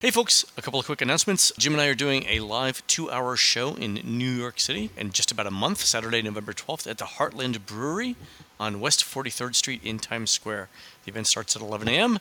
[0.00, 1.50] Hey folks, a couple of quick announcements.
[1.58, 5.10] Jim and I are doing a live two hour show in New York City in
[5.10, 8.14] just about a month, Saturday, November 12th, at the Heartland Brewery
[8.60, 10.68] on West 43rd Street in Times Square.
[11.04, 12.20] The event starts at 11 a.m.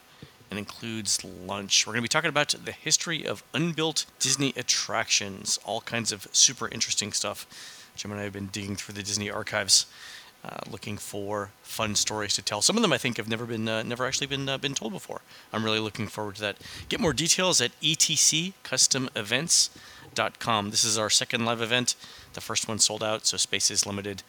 [0.49, 1.85] and includes lunch.
[1.85, 6.27] We're going to be talking about the history of unbuilt Disney attractions, all kinds of
[6.31, 7.45] super interesting stuff.
[7.95, 9.85] Jim and I have been digging through the Disney archives
[10.47, 12.61] uh, looking for fun stories to tell.
[12.61, 14.93] Some of them I think have never been uh, never actually been uh, been told
[14.93, 15.19] before.
[15.51, 16.55] I'm really looking forward to that.
[16.89, 20.69] Get more details at etccustomevents.com.
[20.69, 21.95] This is our second live event.
[22.33, 24.23] The first one sold out, so space is limited.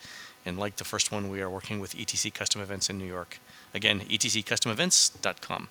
[0.44, 3.38] And like the first one, we are working with ETC Custom Events in New York.
[3.74, 5.68] Again, etccustomevents.com.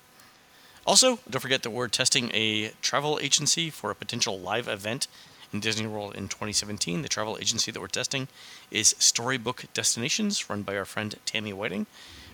[0.86, 5.08] Also, don't forget that we're testing a travel agency for a potential live event
[5.52, 7.02] in Disney World in 2017.
[7.02, 8.28] The travel agency that we're testing
[8.70, 11.86] is Storybook Destinations, run by our friend Tammy Whiting.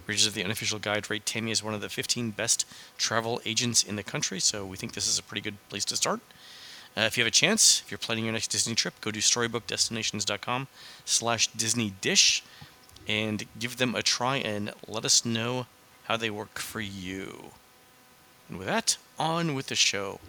[0.06, 2.66] Readers of the unofficial guide rate Tammy as one of the 15 best
[2.98, 5.96] travel agents in the country, so we think this is a pretty good place to
[5.96, 6.20] start.
[6.96, 9.18] Uh, if you have a chance, if you're planning your next Disney trip, go to
[9.18, 10.68] storybookdestinations.com
[11.04, 12.44] slash Disney Dish
[13.08, 15.66] and give them a try and let us know
[16.04, 17.52] how they work for you.
[18.48, 20.20] And with that, on with the show.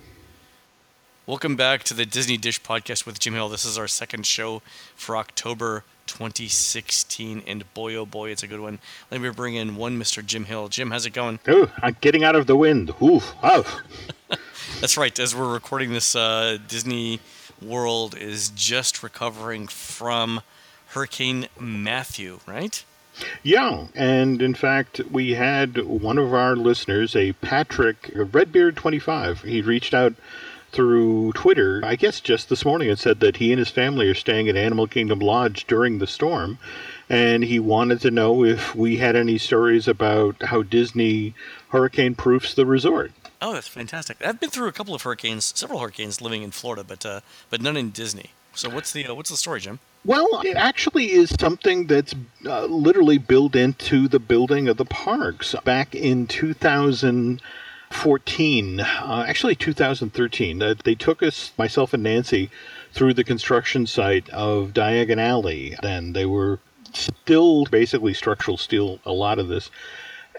[1.28, 3.50] Welcome back to the Disney Dish Podcast with Jim Hill.
[3.50, 4.62] This is our second show
[4.96, 8.78] for October 2016, and boy, oh boy, it's a good one.
[9.10, 10.24] Let me bring in one Mr.
[10.24, 10.68] Jim Hill.
[10.68, 11.40] Jim, how's it going?
[11.48, 12.94] Oh, I'm getting out of the wind.
[13.02, 13.82] Oof, oh.
[14.82, 15.18] That's right.
[15.18, 17.20] As we're recording this, uh, Disney
[17.60, 20.42] World is just recovering from
[20.90, 22.86] Hurricane Matthew, right?
[23.42, 29.40] Yeah, and in fact, we had one of our listeners, a Patrick Redbeard25.
[29.40, 30.14] He reached out
[30.76, 34.14] through Twitter, I guess just this morning, and said that he and his family are
[34.14, 36.60] staying at Animal Kingdom Lodge during the storm.
[37.10, 41.34] And he wanted to know if we had any stories about how Disney
[41.70, 43.12] hurricane proofs the resort.
[43.42, 44.18] Oh, that's fantastic!
[44.26, 47.62] I've been through a couple of hurricanes, several hurricanes, living in Florida, but uh, but
[47.62, 48.32] none in Disney.
[48.54, 49.80] So what's the uh, what's the story, Jim?
[50.04, 52.14] Well, it actually is something that's
[52.46, 55.56] uh, literally built into the building of the parks.
[55.64, 57.42] Back in 2000,
[57.92, 62.50] 14, uh, actually 2013, uh, they took us, myself and Nancy,
[62.92, 65.76] through the construction site of Diagon Alley.
[65.82, 66.60] Then they were
[66.94, 69.70] still basically structural steel, a lot of this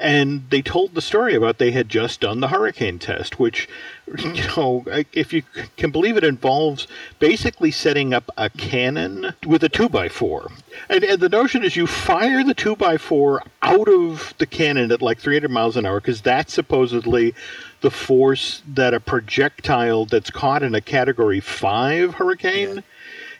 [0.00, 3.68] and they told the story about they had just done the hurricane test, which,
[4.18, 5.42] you know, if you
[5.76, 6.86] can believe it, involves
[7.18, 10.50] basically setting up a cannon with a two by four.
[10.88, 14.92] And, and the notion is you fire the two by four out of the cannon
[14.92, 17.34] at like 300 miles an hour because that's supposedly
[17.80, 22.76] the force that a projectile that's caught in a Category Five hurricane.
[22.76, 22.80] Yeah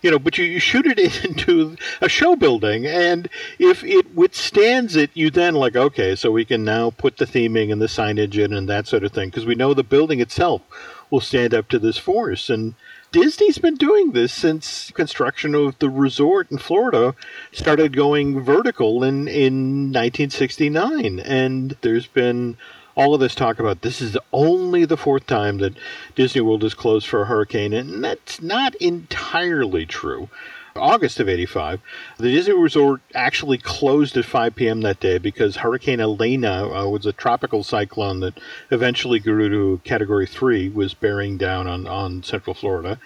[0.02, 4.96] you know, but you, you shoot it into a show building, and if it withstands
[4.96, 8.42] it, you then like, okay, so we can now put the theming and the signage
[8.42, 10.62] in and that sort of thing, because we know the building itself
[11.10, 12.50] will stand up to this force.
[12.50, 12.74] And
[13.12, 17.14] Disney's been doing this since construction of the resort in Florida
[17.52, 21.20] started going vertical in, in 1969.
[21.20, 22.56] And there's been
[22.96, 25.74] all of this talk about this is only the fourth time that
[26.14, 30.28] Disney World is closed for a hurricane, and that's not entirely true.
[30.74, 31.80] August of 85,
[32.18, 34.82] the Disney Resort actually closed at 5 p.m.
[34.82, 38.38] that day because Hurricane Elena uh, was a tropical cyclone that
[38.70, 42.98] eventually grew to Category 3, was bearing down on, on Central Florida.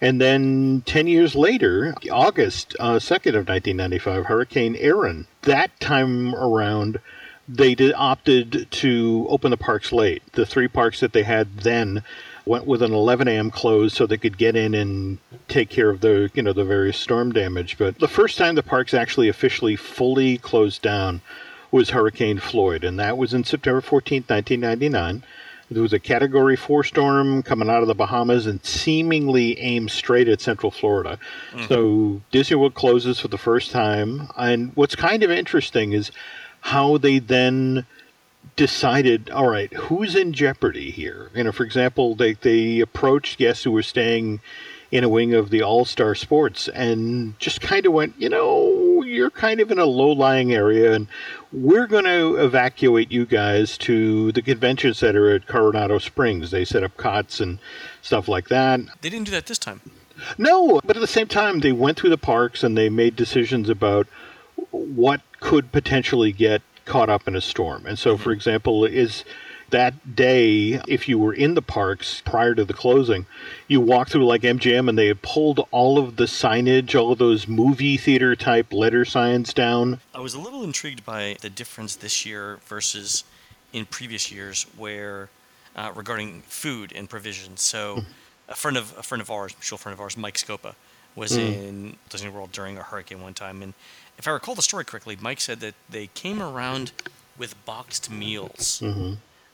[0.00, 7.00] And then 10 years later, August uh, 2nd of 1995, Hurricane Erin, that time around,
[7.48, 10.22] they did, opted to open the parks late.
[10.32, 12.02] The three parks that they had then
[12.46, 13.50] went with an 11 a.m.
[13.50, 15.18] close so they could get in and
[15.48, 17.78] take care of the you know the various storm damage.
[17.78, 21.20] But the first time the parks actually officially fully closed down
[21.70, 25.24] was Hurricane Floyd, and that was in September 14, 1999.
[25.70, 30.28] There was a Category 4 storm coming out of the Bahamas and seemingly aimed straight
[30.28, 31.18] at Central Florida.
[31.52, 31.66] Mm-hmm.
[31.66, 34.28] So Disney World closes for the first time.
[34.36, 36.12] And what's kind of interesting is
[36.64, 37.84] how they then
[38.56, 41.30] decided, all right, who's in jeopardy here?
[41.34, 44.40] You know, for example, they, they approached guests who were staying
[44.90, 49.02] in a wing of the All Star Sports and just kind of went, you know,
[49.02, 51.06] you're kind of in a low lying area and
[51.52, 56.50] we're going to evacuate you guys to the convention center at Coronado Springs.
[56.50, 57.58] They set up cots and
[58.00, 58.80] stuff like that.
[59.02, 59.82] They didn't do that this time.
[60.38, 63.68] No, but at the same time, they went through the parks and they made decisions
[63.68, 64.06] about
[64.70, 67.84] what could potentially get caught up in a storm.
[67.84, 68.32] And so, for mm-hmm.
[68.32, 69.24] example, is
[69.68, 73.26] that day, if you were in the parks prior to the closing,
[73.68, 77.18] you walk through like MGM and they had pulled all of the signage, all of
[77.18, 80.00] those movie theater type letter signs down.
[80.14, 83.24] I was a little intrigued by the difference this year versus
[83.74, 85.28] in previous years where
[85.76, 87.60] uh, regarding food and provisions.
[87.60, 88.04] So,
[88.48, 90.74] a friend of a friend of ours, mutual friend of ours, Mike Scopa,
[91.16, 93.74] was in Disney World during a hurricane one time, and
[94.18, 96.92] if I recall the story correctly, Mike said that they came around
[97.38, 98.82] with boxed meals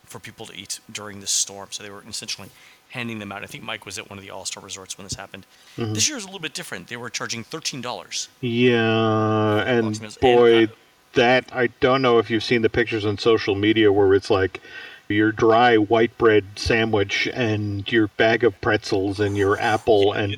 [0.05, 1.69] for people to eat during this storm.
[1.71, 2.49] So they were essentially
[2.89, 3.43] handing them out.
[3.43, 5.45] I think Mike was at one of the All Star resorts when this happened.
[5.77, 6.87] This year was a little bit different.
[6.87, 8.29] They were charging thirteen dollars.
[8.41, 10.73] Yeah, and boy, And, uh,
[11.13, 14.61] that I don't know if you've seen the pictures on social media where it's like
[15.09, 20.37] your dry white bread sandwich and your bag of pretzels and your apple and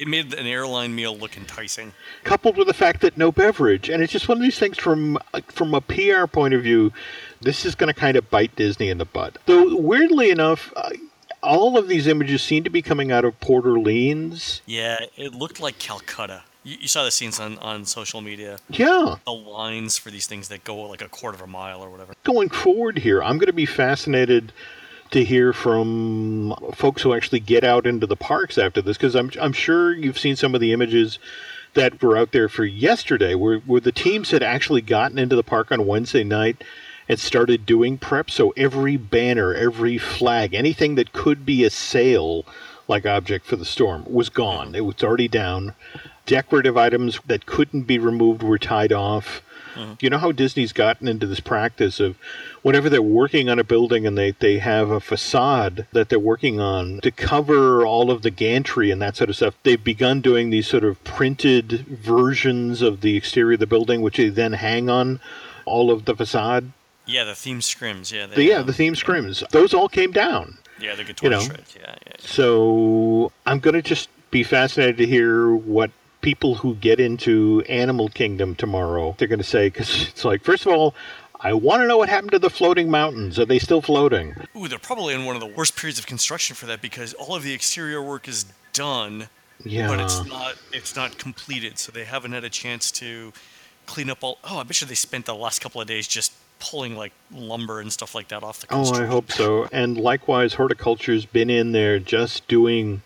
[0.00, 1.92] It made an airline meal look enticing.
[2.24, 5.18] coupled with the fact that no beverage and it's just one of these things from
[5.48, 6.92] from a PR point of view
[7.42, 9.36] this is going to kind of bite Disney in the butt.
[9.44, 10.90] Though weirdly enough uh,
[11.42, 14.62] all of these images seem to be coming out of Port Orleans.
[14.66, 16.42] Yeah, it looked like Calcutta.
[16.62, 18.58] You, you saw the scenes on, on social media.
[18.68, 19.16] Yeah.
[19.24, 22.14] The lines for these things that go like a quarter of a mile or whatever.
[22.24, 24.52] going forward here, I'm going to be fascinated
[25.10, 29.30] to hear from folks who actually get out into the parks after this because I'm,
[29.40, 31.18] I'm sure you've seen some of the images
[31.74, 35.42] that were out there for yesterday where, where the teams had actually gotten into the
[35.42, 36.62] park on Wednesday night
[37.08, 38.30] and started doing prep.
[38.30, 42.44] So every banner, every flag, anything that could be a sail
[42.86, 44.74] like object for the storm was gone.
[44.74, 45.74] It was already down.
[46.26, 49.42] Decorative items that couldn't be removed were tied off.
[50.00, 52.16] You know how Disney's gotten into this practice of
[52.62, 56.60] whenever they're working on a building and they, they have a facade that they're working
[56.60, 60.50] on to cover all of the gantry and that sort of stuff, they've begun doing
[60.50, 64.90] these sort of printed versions of the exterior of the building, which they then hang
[64.90, 65.20] on
[65.64, 66.72] all of the facade.
[67.06, 68.12] Yeah, the theme scrims.
[68.12, 69.48] Yeah, they, The, yeah, um, the theme scrims.
[69.50, 70.58] Those all came down.
[70.80, 71.40] Yeah, the guitar you know.
[71.42, 71.76] shreds.
[71.78, 71.96] Yeah, yeah.
[72.06, 72.12] yeah.
[72.18, 75.90] So I'm going to just be fascinated to hear what
[76.20, 80.66] people who get into Animal Kingdom tomorrow they're going to say because it's like first
[80.66, 80.94] of all.
[81.42, 83.38] I want to know what happened to the floating mountains.
[83.38, 84.34] Are they still floating?
[84.54, 87.34] Ooh, they're probably in one of the worst periods of construction for that because all
[87.34, 88.44] of the exterior work is
[88.74, 89.30] done,
[89.64, 89.88] Yeah.
[89.88, 93.32] but it's not it's not completed, so they haven't had a chance to
[93.86, 94.36] clean up all.
[94.44, 97.80] Oh, I bet you they spent the last couple of days just pulling like lumber
[97.80, 98.66] and stuff like that off the.
[98.70, 99.66] Oh, I hope so.
[99.72, 103.00] And likewise, horticulture's been in there just doing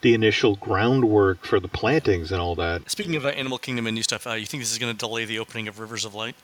[0.00, 2.90] the initial groundwork for the plantings and all that.
[2.90, 4.98] Speaking of uh, Animal Kingdom and new stuff, uh, you think this is going to
[4.98, 6.34] delay the opening of Rivers of Light?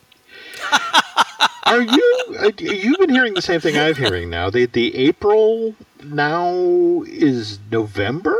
[1.64, 2.52] Are you?
[2.58, 4.50] You've been hearing the same thing I'm hearing now.
[4.50, 8.36] The the April now is November.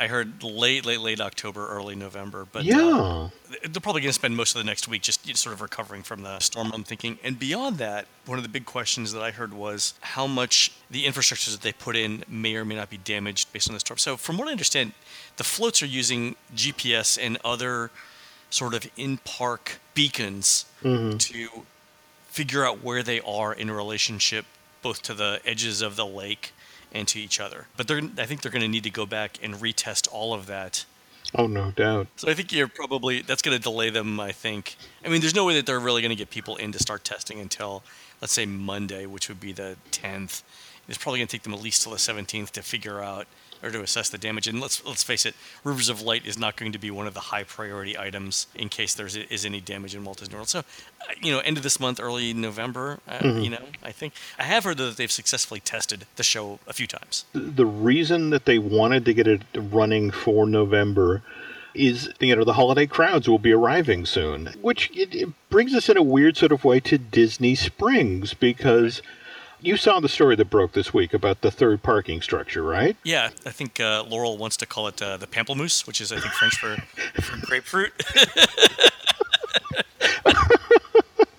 [0.00, 3.28] I heard late, late, late October, early November, but uh, Yeah.
[3.68, 6.22] they're probably going to spend most of the next week just sort of recovering from
[6.22, 6.72] the storm.
[6.72, 10.26] I'm thinking, and beyond that, one of the big questions that I heard was how
[10.26, 13.74] much the infrastructure that they put in may or may not be damaged based on
[13.74, 13.98] the storm.
[13.98, 14.92] So, from what I understand,
[15.36, 17.90] the floats are using GPS and other
[18.48, 21.48] sort of in-park beacons to
[22.28, 24.46] figure out where they are in relationship
[24.80, 26.52] both to the edges of the lake
[26.92, 27.66] and to each other.
[27.76, 30.46] But they're, I think they're going to need to go back and retest all of
[30.46, 30.84] that
[31.34, 32.08] Oh, no doubt.
[32.16, 34.18] so I think you're probably that's going to delay them.
[34.18, 34.76] I think.
[35.04, 37.04] I mean, there's no way that they're really going to get people in to start
[37.04, 37.82] testing until
[38.20, 40.42] let's say Monday, which would be the 10th.
[40.88, 43.28] It's probably going to take them at least till the 17th to figure out
[43.62, 44.46] or to assess the damage.
[44.46, 45.34] And let's let's face it,
[45.64, 48.68] Rivers of Light is not going to be one of the high priority items in
[48.68, 50.48] case there is any damage in Walt Disney World.
[50.48, 50.62] So, uh,
[51.20, 53.00] you know, end of this month, early November.
[53.08, 56.72] Uh, You know, I think I have heard that they've successfully tested the show a
[56.72, 57.24] few times.
[57.32, 61.22] The reason that they wanted to get it running for November
[61.74, 65.88] is, you know, the holiday crowds will be arriving soon, which it, it brings us
[65.88, 69.02] in a weird sort of way to Disney Springs because
[69.60, 72.96] you saw the story that broke this week about the third parking structure, right?
[73.04, 76.18] Yeah, I think uh, Laurel wants to call it uh, the pamplemousse, which is I
[76.20, 76.76] think French for,
[77.20, 77.92] for grapefruit.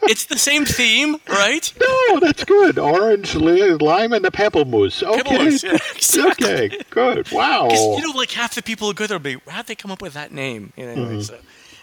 [0.04, 1.74] it's the same theme, right?
[1.80, 2.78] No, that's good.
[2.78, 5.04] Orange, li- lime, and the pamplemousse.
[5.04, 5.22] Okay.
[5.22, 6.52] Pamplemousse, yeah, exactly.
[6.52, 7.32] Okay, good.
[7.32, 7.70] Wow.
[7.70, 10.02] you know, like half the people who go there will be, how'd they come up
[10.02, 10.74] with that name?
[10.76, 11.38] You know, anyway, so.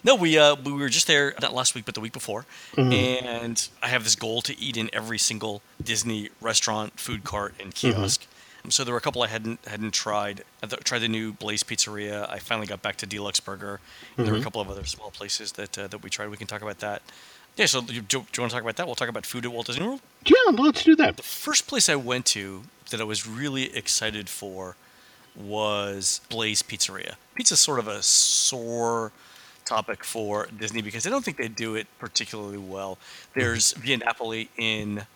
[0.05, 3.69] No, we uh, we were just there not last week, but the week before, and
[3.83, 8.26] I have this goal to eat in every single Disney restaurant, food cart, and kiosk.
[8.71, 10.45] So there were a couple I hadn't hadn't tried.
[10.62, 12.28] I th- tried the new Blaze Pizzeria.
[12.31, 13.81] I finally got back to Deluxe Burger.
[14.17, 16.28] And There were a couple of other small places that uh, that we tried.
[16.28, 17.00] We can talk about that.
[17.57, 17.67] Yeah.
[17.67, 18.87] So do, you- do you want to talk about that?
[18.87, 20.00] We'll talk about food at Walt Disney World.
[20.26, 21.17] yeah, let's do that.
[21.17, 24.76] The First place I went to that I was really excited for
[25.35, 27.14] was Blaze Pizzeria.
[27.35, 29.12] Pizza's sort of a sore
[29.69, 32.97] topic for Disney because I don't think they do it particularly well.
[32.97, 33.41] Mm-hmm.
[33.41, 35.07] There's Via Napoli in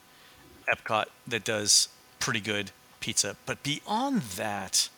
[0.68, 1.88] Epcot that does
[2.21, 4.88] pretty good pizza, but beyond that,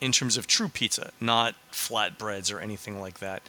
[0.00, 3.42] in terms of true pizza, not flatbreads or anything like that,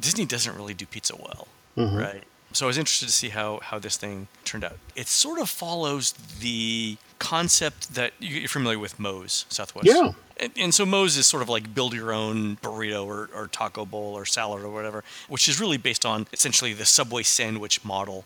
[0.00, 1.96] Disney doesn't really do pizza well, mm-hmm.
[1.96, 2.24] right?
[2.52, 4.78] So I was interested to see how how this thing turned out.
[4.94, 9.86] It sort of follows the concept that you- you're familiar with Moe's Southwest.
[9.86, 10.12] Yeah.
[10.42, 13.86] And, and so Moe's is sort of like build your own burrito or, or taco
[13.86, 18.24] bowl or salad or whatever, which is really based on essentially the Subway sandwich model.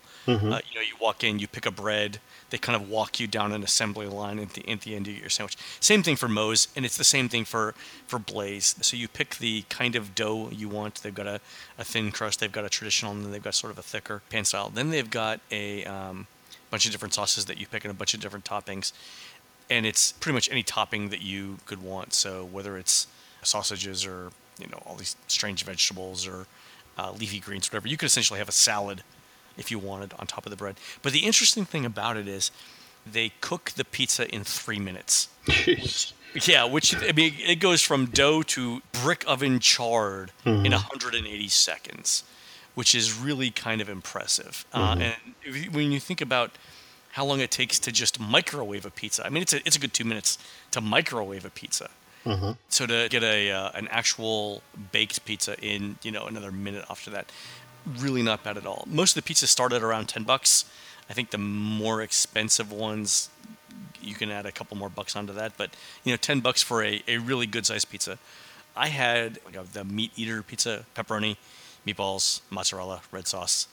[0.53, 2.19] Uh, you know, you walk in, you pick a bread,
[2.49, 5.13] they kind of walk you down an assembly line at the, at the end you
[5.13, 5.57] get your sandwich.
[5.79, 7.75] Same thing for Moe's, and it's the same thing for,
[8.07, 8.75] for Blaze.
[8.81, 10.95] So you pick the kind of dough you want.
[10.95, 11.39] They've got a,
[11.77, 14.23] a thin crust, they've got a traditional, and then they've got sort of a thicker
[14.29, 14.69] pan style.
[14.73, 16.25] Then they've got a um,
[16.69, 18.91] bunch of different sauces that you pick and a bunch of different toppings
[19.69, 22.13] and it's pretty much any topping that you could want.
[22.13, 23.07] So whether it's
[23.43, 26.47] sausages or you know all these strange vegetables or
[26.97, 29.03] uh, leafy greens, whatever, you could essentially have a salad
[29.57, 30.75] if you wanted on top of the bread.
[31.01, 32.51] But the interesting thing about it is
[33.11, 35.29] they cook the pizza in three minutes.
[35.45, 36.13] Jeez.
[36.45, 42.23] Yeah, which I mean, it goes from dough to brick oven charred in 180 seconds,
[42.75, 44.65] which is really kind of impressive.
[44.73, 46.51] Uh, and if when you think about
[47.17, 49.79] how long it takes to just microwave a pizza, I mean, it's a it's a
[49.79, 50.37] good two minutes
[50.69, 51.89] to microwave a pizza.
[52.69, 57.09] So to get a uh, an actual baked pizza in you know another minute after
[57.11, 57.25] that,
[58.05, 58.83] really not bad at all.
[58.85, 60.65] Most of the pizzas start at around ten bucks.
[61.09, 63.29] I think the more expensive ones
[63.99, 65.57] you can add a couple more bucks onto that.
[65.57, 65.69] But
[66.03, 68.19] you know, ten bucks for a, a really good sized pizza.
[68.75, 71.37] I had like the meat eater pizza, pepperoni,
[71.87, 73.67] meatballs, mozzarella, red sauce.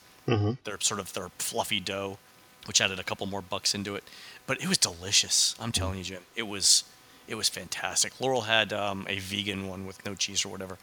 [0.64, 2.16] They're sort of their fluffy dough,
[2.66, 4.04] which added a couple more bucks into it.
[4.46, 5.54] But it was delicious.
[5.58, 5.70] I'm mm-hmm.
[5.72, 6.22] telling you, Jim.
[6.36, 6.84] It was
[7.26, 8.20] it was fantastic.
[8.20, 10.78] Laurel had um, a vegan one with no cheese or whatever.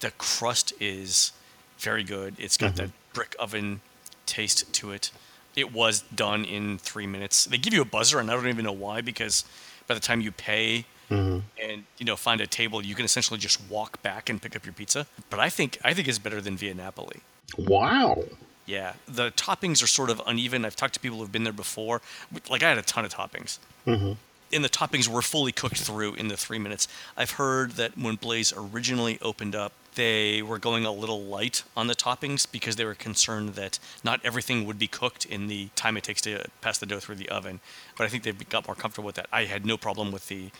[0.00, 1.32] The crust is
[1.78, 2.34] very good.
[2.38, 3.12] It's got that mm-hmm.
[3.12, 3.80] brick oven
[4.26, 5.10] taste to it.
[5.56, 7.44] It was done in three minutes.
[7.44, 9.44] They give you a buzzer, and I don't even know why, because
[9.88, 11.40] by the time you pay mm-hmm.
[11.60, 14.64] and you know find a table, you can essentially just walk back and pick up
[14.64, 15.06] your pizza.
[15.28, 17.20] But I think I think it's better than Via Napoli.
[17.58, 18.24] Wow.
[18.66, 20.64] Yeah, the toppings are sort of uneven.
[20.64, 22.00] I've talked to people who've been there before.
[22.48, 23.58] Like I had a ton of toppings.
[23.86, 24.12] Mm-hmm.
[24.52, 26.88] And the toppings were fully cooked through in the three minutes.
[27.16, 31.86] I've heard that when Blaze originally opened up, they were going a little light on
[31.86, 35.96] the toppings because they were concerned that not everything would be cooked in the time
[35.96, 37.60] it takes to pass the dough through the oven.
[37.96, 39.26] But I think they've got more comfortable with that.
[39.32, 40.50] I had no problem with the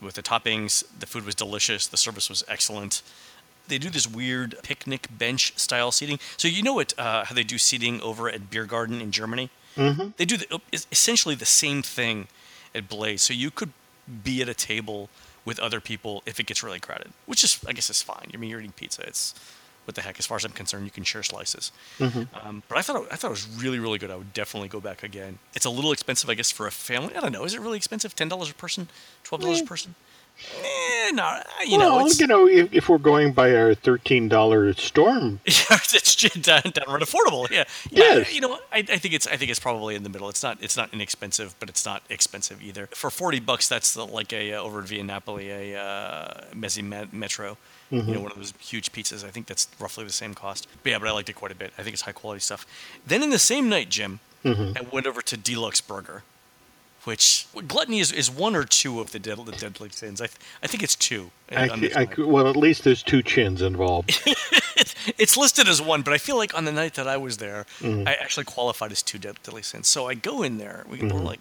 [0.00, 0.84] with the toppings.
[0.98, 1.86] The food was delicious.
[1.86, 3.02] The service was excellent.
[3.68, 6.18] They do this weird picnic bench style seating.
[6.36, 6.98] So you know what?
[6.98, 9.50] Uh, how they do seating over at Beer Garden in Germany?
[9.76, 10.08] Mm-hmm.
[10.16, 12.28] They do the, essentially the same thing
[12.74, 13.22] at Blaze.
[13.22, 13.72] So you could
[14.24, 15.08] be at a table
[15.44, 18.30] with other people if it gets really crowded, which is I guess is fine.
[18.32, 19.02] I mean, you're eating pizza.
[19.02, 19.34] It's
[19.84, 20.18] what the heck?
[20.18, 21.70] As far as I'm concerned, you can share slices.
[22.00, 24.10] Um, but I thought it, I thought it was really really good.
[24.10, 25.38] I would definitely go back again.
[25.54, 27.14] It's a little expensive, I guess, for a family.
[27.14, 27.44] I don't know.
[27.44, 28.14] Is it really expensive?
[28.16, 28.88] Ten dollars a person?
[29.22, 29.94] Twelve dollars a person?
[30.62, 30.64] Eh,
[31.12, 34.72] no, you know, well, it's, you know, if, if we're going by our thirteen dollar
[34.74, 37.50] storm, Yeah, it's downright affordable.
[37.50, 38.04] Yeah, yeah.
[38.16, 38.34] Yes.
[38.34, 40.28] You know, I, I think it's I think it's probably in the middle.
[40.28, 42.86] It's not it's not inexpensive, but it's not expensive either.
[42.88, 46.82] For forty bucks, that's the, like a uh, over at Via Napoli a uh, Mezzo
[46.82, 47.56] Met- Metro.
[47.88, 49.24] You know, one of those huge pizzas.
[49.24, 50.66] I think that's roughly the same cost.
[50.82, 51.72] But yeah, but I liked it quite a bit.
[51.78, 52.66] I think it's high quality stuff.
[53.06, 56.24] Then in the same night, Jim, I went over to Deluxe Burger,
[57.06, 60.20] which gluttony is, is one or two of the, deadly, the deadly sins.
[60.20, 61.30] I, th- I think it's two.
[61.52, 64.20] I, on I well, at least there's two chins involved.
[65.16, 67.64] it's listed as one, but I feel like on the night that I was there,
[67.78, 68.08] mm-hmm.
[68.08, 69.88] I actually qualified as two deadly sins.
[69.88, 71.24] So I go in there, we we're mm-hmm.
[71.24, 71.40] like,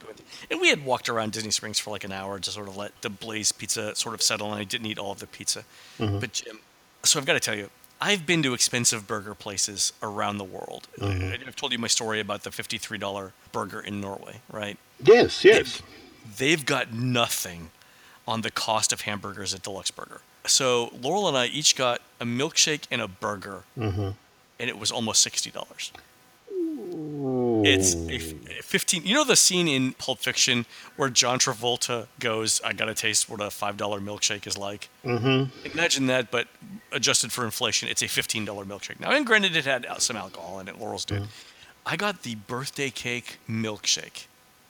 [0.52, 3.02] and we had walked around Disney Springs for like an hour to sort of let
[3.02, 5.64] the Blaze Pizza sort of settle, and I didn't eat all of the pizza.
[5.98, 6.20] Mm-hmm.
[6.20, 6.60] But Jim,
[7.04, 10.88] so I've got to tell you, I've been to expensive burger places around the world.
[11.02, 14.78] I- I've told you my story about the fifty-three dollar burger in Norway, right?
[15.04, 15.82] Yes, yes.
[16.38, 17.70] they've got nothing
[18.28, 20.22] on the cost of hamburgers at Deluxe Burger.
[20.46, 24.16] So Laurel and I each got a milkshake and a burger, and
[24.60, 25.92] it was almost sixty dollars.
[27.68, 28.20] It's a
[28.62, 29.04] fifteen.
[29.06, 30.66] You know the scene in Pulp Fiction
[30.98, 35.68] where John Travolta goes, "I gotta taste what a five dollar milkshake is like." Mm-hmm.
[35.74, 36.48] Imagine that, but
[36.92, 39.00] adjusted for inflation, it's a fifteen dollar milkshake.
[39.00, 40.80] Now, and granted, it had some alcohol in it.
[40.80, 41.24] Laurel's did.
[41.86, 44.26] I got the birthday cake milkshake,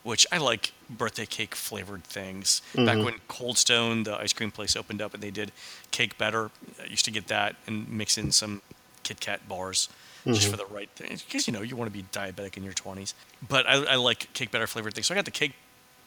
[0.05, 2.62] which I like birthday cake flavored things.
[2.75, 3.05] Back mm-hmm.
[3.05, 5.51] when Cold Stone, the ice cream place, opened up and they did
[5.89, 8.62] cake batter, I used to get that and mix in some
[9.01, 9.89] Kit Kat bars
[10.24, 10.69] just for mm-hmm.
[10.69, 11.17] the right thing.
[11.25, 13.15] Because, you know, you want to be diabetic in your 20s.
[13.50, 15.07] But I, I like cake batter flavored things.
[15.07, 15.53] So I got the cake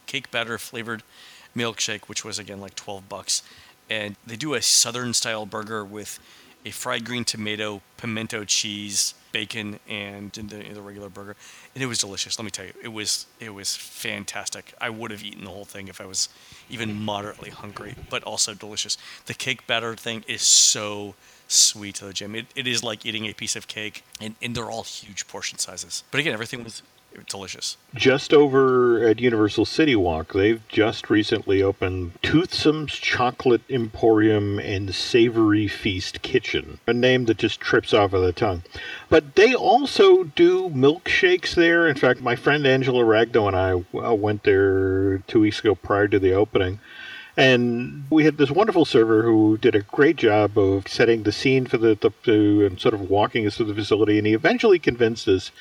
[0.07, 1.03] cake batter flavored
[1.57, 3.43] milkshake, which was again like 12 bucks.
[3.91, 6.21] And they do a southern style burger with
[6.65, 11.37] a fried green tomato, pimento cheese, bacon and the, the regular burger,
[11.75, 12.39] and it was delicious.
[12.39, 14.75] Let me tell you, it was it was fantastic.
[14.81, 16.29] I would have eaten the whole thing if I was
[16.69, 18.97] even moderately hungry, but also delicious.
[19.27, 21.15] The cake batter thing is so
[21.49, 22.35] sweet though, Jim.
[22.35, 25.59] It, it is like eating a piece of cake, and, and they're all huge portion
[25.59, 26.05] sizes.
[26.11, 26.83] But again, everything was
[27.29, 27.77] delicious.
[27.95, 35.69] Just over at Universal City Walk, they've just recently opened Toothsome's Chocolate Emporium and Savory
[35.69, 38.63] Feast Kitchen, a name that just trips off of the tongue.
[39.09, 41.87] But they also do milkshakes there.
[41.89, 46.09] In fact, my friend Angela Ragno and I uh, went there two weeks ago prior
[46.09, 46.81] to the opening.
[47.37, 51.67] And we had this wonderful server who did a great job of setting the scene
[51.67, 54.19] for the, the, the and sort of walking us through the facility.
[54.19, 55.53] And he eventually convinced us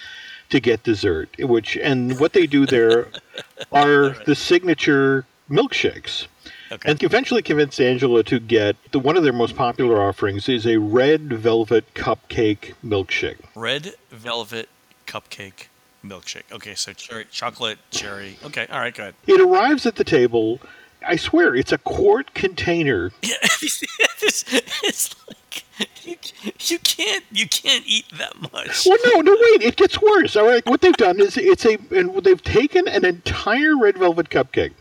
[0.49, 3.07] to get dessert, which and what they do there
[3.71, 6.27] are the signature milkshakes.
[6.71, 6.91] Okay.
[6.91, 10.77] And eventually convinced Angela to get the, one of their most popular offerings is a
[10.77, 13.37] red velvet cupcake milkshake.
[13.55, 14.67] Red velvet
[15.05, 15.67] cupcake
[16.03, 16.43] milkshake.
[16.51, 18.37] Okay, so cherry, chocolate, cherry.
[18.43, 19.15] Okay, all right, go ahead.
[19.27, 20.59] It arrives at the table.
[21.05, 23.11] I swear, it's a quart container.
[23.21, 24.43] Yeah, it's,
[24.83, 25.63] it's like
[26.03, 26.15] you,
[26.59, 28.85] you can't you can't eat that much.
[28.85, 29.61] Well, no, no, wait.
[29.61, 30.35] It gets worse.
[30.35, 34.29] All right, what they've done is it's a and they've taken an entire red velvet
[34.29, 34.73] cupcake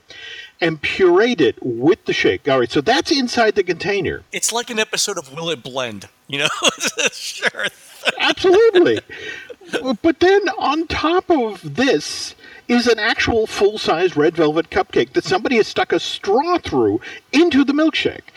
[0.61, 2.49] and pureed it with the shake.
[2.49, 4.23] All right, so that's inside the container.
[4.32, 6.49] It's like an episode of Will It Blend, you know?
[7.12, 7.66] sure.
[8.18, 9.00] Absolutely.
[10.02, 12.35] but then on top of this
[12.68, 17.00] is an actual full size red velvet cupcake that somebody has stuck a straw through
[17.32, 18.28] into the milkshake.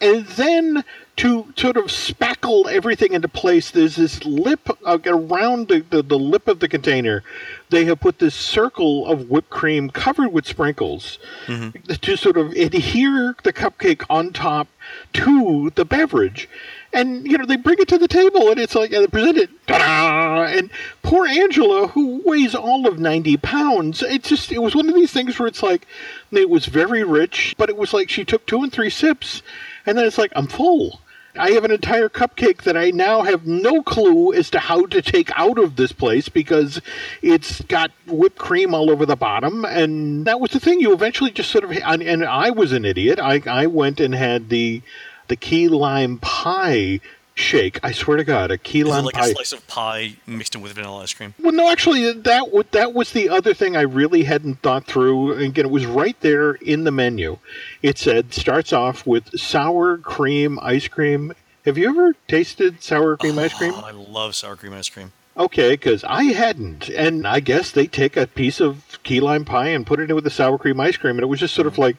[0.00, 0.84] And then
[1.16, 6.18] to sort of spackle everything into place, there's this lip uh, around the, the, the,
[6.18, 7.22] lip of the container.
[7.70, 11.94] They have put this circle of whipped cream covered with sprinkles mm-hmm.
[11.94, 14.68] to sort of adhere the cupcake on top
[15.14, 16.48] to the beverage.
[16.92, 19.38] And, you know, they bring it to the table and it's like, and they present
[19.38, 20.44] it, ta-da!
[20.44, 20.70] And
[21.02, 25.12] poor Angela, who weighs all of 90 pounds, it just, it was one of these
[25.12, 25.86] things where it's like,
[26.32, 29.42] it was very rich, but it was like she took two and three sips
[29.84, 31.00] and then it's like, I'm full.
[31.38, 35.02] I have an entire cupcake that I now have no clue as to how to
[35.02, 36.80] take out of this place because
[37.22, 39.64] it's got whipped cream all over the bottom.
[39.64, 40.80] And that was the thing.
[40.80, 43.18] You eventually just sort of, and I was an idiot.
[43.20, 44.82] I, I went and had the
[45.28, 47.00] the key lime pie
[47.36, 47.78] shake.
[47.82, 49.04] I swear to God, a key lime pie.
[49.04, 49.28] like pie.
[49.28, 51.34] a slice of pie mixed in with vanilla ice cream.
[51.40, 55.32] Well, no, actually, that that was the other thing I really hadn't thought through.
[55.32, 57.38] Again, it was right there in the menu.
[57.82, 61.32] It said starts off with sour cream ice cream.
[61.64, 63.72] Have you ever tasted sour cream oh, ice cream?
[63.74, 65.12] Oh, I love sour cream ice cream.
[65.38, 69.68] Okay, because I hadn't, and I guess they take a piece of key lime pie
[69.68, 71.66] and put it in with the sour cream ice cream, and it was just sort
[71.66, 71.96] of like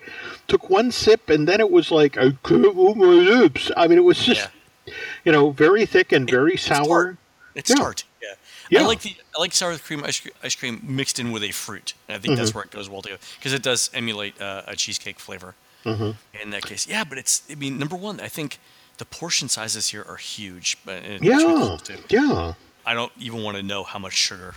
[0.48, 3.72] took one sip, and then it was like I can't move my lips.
[3.78, 4.50] I mean, it was just
[4.86, 4.94] yeah.
[5.24, 6.82] you know very thick and very it, sour.
[6.82, 7.18] It's tart.
[7.54, 7.76] It's yeah.
[7.76, 8.04] tart.
[8.22, 8.34] Yeah.
[8.72, 8.84] yeah.
[8.84, 11.52] I like the I like sour cream ice, cream ice cream mixed in with a
[11.52, 11.94] fruit.
[12.08, 12.40] And I think mm-hmm.
[12.40, 15.54] that's where it goes well together because it does emulate uh, a cheesecake flavor.
[15.86, 16.12] Mm-hmm.
[16.42, 18.58] In that case, yeah, but it's I mean number one, I think
[18.98, 20.78] the portion sizes here are huge.
[20.84, 21.78] But yeah,
[22.10, 22.54] yeah.
[22.88, 24.56] I don't even want to know how much sugar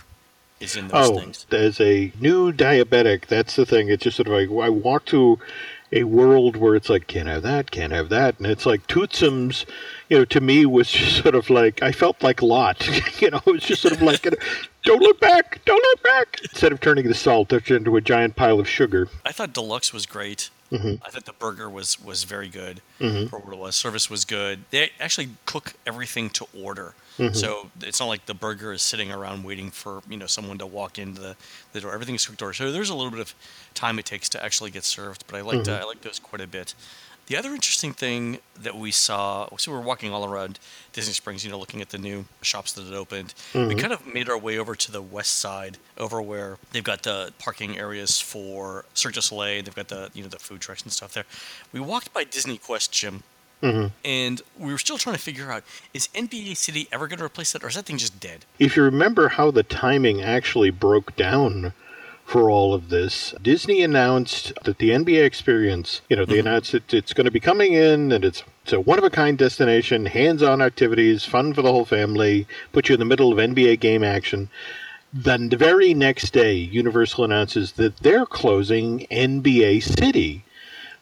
[0.61, 1.45] is in those oh, things.
[1.51, 3.89] As a new diabetic, that's the thing.
[3.89, 5.37] It's just sort of like I walk to
[5.91, 9.65] a world where it's like can't have that, can't have that, and it's like Toothsome's.
[10.07, 12.87] You know, to me was just sort of like I felt like Lot.
[13.21, 14.21] you know, it was just sort of like,
[14.83, 16.39] don't look back, don't look back.
[16.41, 19.09] Instead of turning the salt into a giant pile of sugar.
[19.25, 20.49] I thought deluxe was great.
[20.71, 21.03] Mm-hmm.
[21.05, 23.27] I thought the burger was was very good mm-hmm.
[23.27, 23.75] for what it was.
[23.75, 24.63] Service was good.
[24.69, 27.33] They actually cook everything to order, mm-hmm.
[27.33, 30.65] so it's not like the burger is sitting around waiting for you know someone to
[30.65, 31.35] walk into the,
[31.73, 31.93] the door.
[31.93, 32.53] Everything is cooked to order.
[32.53, 33.35] So there's a little bit of
[33.73, 36.41] time it takes to actually get served, but I liked uh, I like those quite
[36.41, 36.73] a bit.
[37.27, 40.59] The other interesting thing that we saw, so we were walking all around
[40.91, 43.33] Disney Springs, you know, looking at the new shops that had opened.
[43.53, 43.69] Mm-hmm.
[43.69, 47.03] We kind of made our way over to the west side, over where they've got
[47.03, 49.63] the parking areas for Cirque du Soleil.
[49.63, 51.25] They've got the you know the food trucks and stuff there.
[51.71, 53.23] We walked by Disney Quest, Jim.
[53.61, 53.87] Mm-hmm.
[54.03, 57.53] And we were still trying to figure out is NBA City ever going to replace
[57.53, 58.45] that, or is that thing just dead?
[58.57, 61.73] If you remember how the timing actually broke down
[62.31, 63.35] for all of this.
[63.41, 66.47] Disney announced that the NBA experience, you know, they mm-hmm.
[66.47, 69.09] announced that it's going to be coming in and it's it's a one of a
[69.09, 73.33] kind destination, hands on activities, fun for the whole family, put you in the middle
[73.33, 74.49] of NBA game action.
[75.11, 80.45] Then the very next day, Universal announces that they're closing NBA City,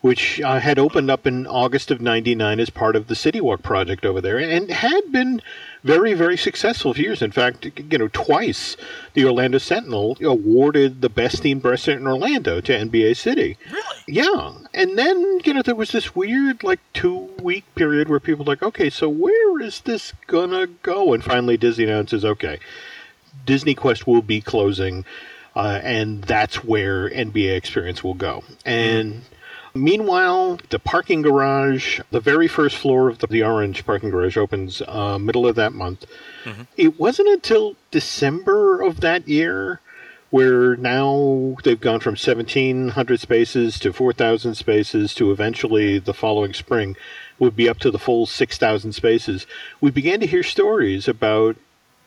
[0.02, 3.62] which uh, had opened up in August of 99 as part of the City Walk
[3.62, 5.42] project over there and had been
[5.84, 7.22] very, very successful for years.
[7.22, 8.78] In fact, you know, twice
[9.14, 13.58] the Orlando Sentinel awarded the best themed restaurant in Orlando to NBA City.
[13.70, 14.04] Really?
[14.08, 14.54] Yeah.
[14.74, 18.52] And then, you know, there was this weird, like, two week period where people were
[18.52, 21.14] like, okay, so where is this going to go?
[21.14, 22.60] And finally, Disney announces, okay,
[23.46, 25.04] Disney Quest will be closing,
[25.56, 28.46] uh, and that's where NBA Experience will go.
[28.64, 29.16] And.
[29.16, 29.36] Mm-hmm
[29.74, 34.82] Meanwhile, the parking garage, the very first floor of the, the orange parking garage opens
[34.88, 36.06] uh, middle of that month.
[36.44, 36.64] Mm-hmm.
[36.78, 39.80] It wasn't until December of that year
[40.30, 46.96] where now they've gone from 1,700 spaces to 4,000 spaces to eventually the following spring
[47.40, 49.48] would be up to the full 6,000 spaces.
[49.82, 51.56] We began to hear stories about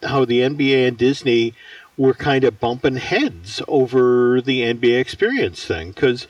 [0.02, 1.54] how the NBA and Disney
[1.96, 6.26] were kind of bumping heads over the NBA experience thing because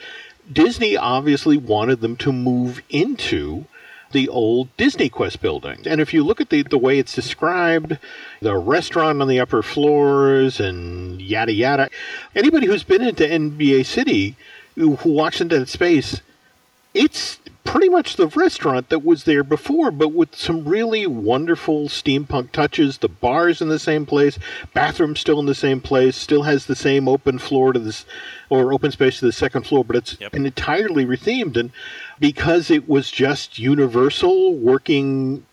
[0.50, 3.66] Disney obviously wanted them to move into
[4.12, 5.82] the old Disney Quest building.
[5.86, 7.98] And if you look at the, the way it's described,
[8.40, 11.88] the restaurant on the upper floors and yada yada,
[12.34, 14.36] anybody who's been into NBA City
[14.74, 16.20] who walks into that space,
[16.94, 22.52] it's pretty much the restaurant that was there before, but with some really wonderful steampunk
[22.52, 22.98] touches.
[22.98, 24.38] The bar's in the same place,
[24.74, 28.04] bathroom still in the same place, still has the same open floor to this
[28.50, 30.34] or open space to the second floor, but it's yep.
[30.34, 31.56] entirely rethemed.
[31.56, 31.70] And
[32.20, 35.46] because it was just Universal working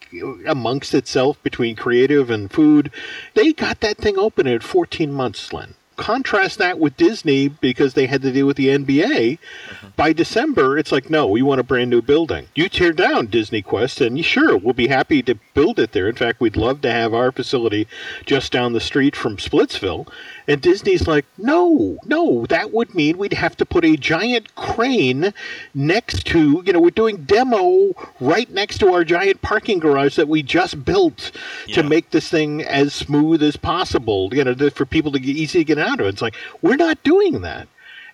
[0.45, 2.91] amongst itself between creative and food,
[3.35, 8.07] they got that thing open in 14 months, Len contrast that with Disney because they
[8.07, 9.37] had to deal with the NBA.
[9.37, 9.87] Mm-hmm.
[9.97, 12.47] By December, it's like, no, we want a brand new building.
[12.55, 16.07] You tear down Disney Quest, and sure, we'll be happy to build it there.
[16.07, 17.85] In fact, we'd love to have our facility
[18.25, 20.07] just down the street from Splitsville.
[20.47, 25.33] And Disney's like, no, no, that would mean we'd have to put a giant crane
[25.75, 30.27] next to, you know, we're doing demo right next to our giant parking garage that
[30.27, 31.31] we just built
[31.67, 31.75] yeah.
[31.75, 35.59] to make this thing as smooth as possible, you know, for people to get easy
[35.59, 36.07] to get out it.
[36.07, 37.67] It's like, we're not doing that.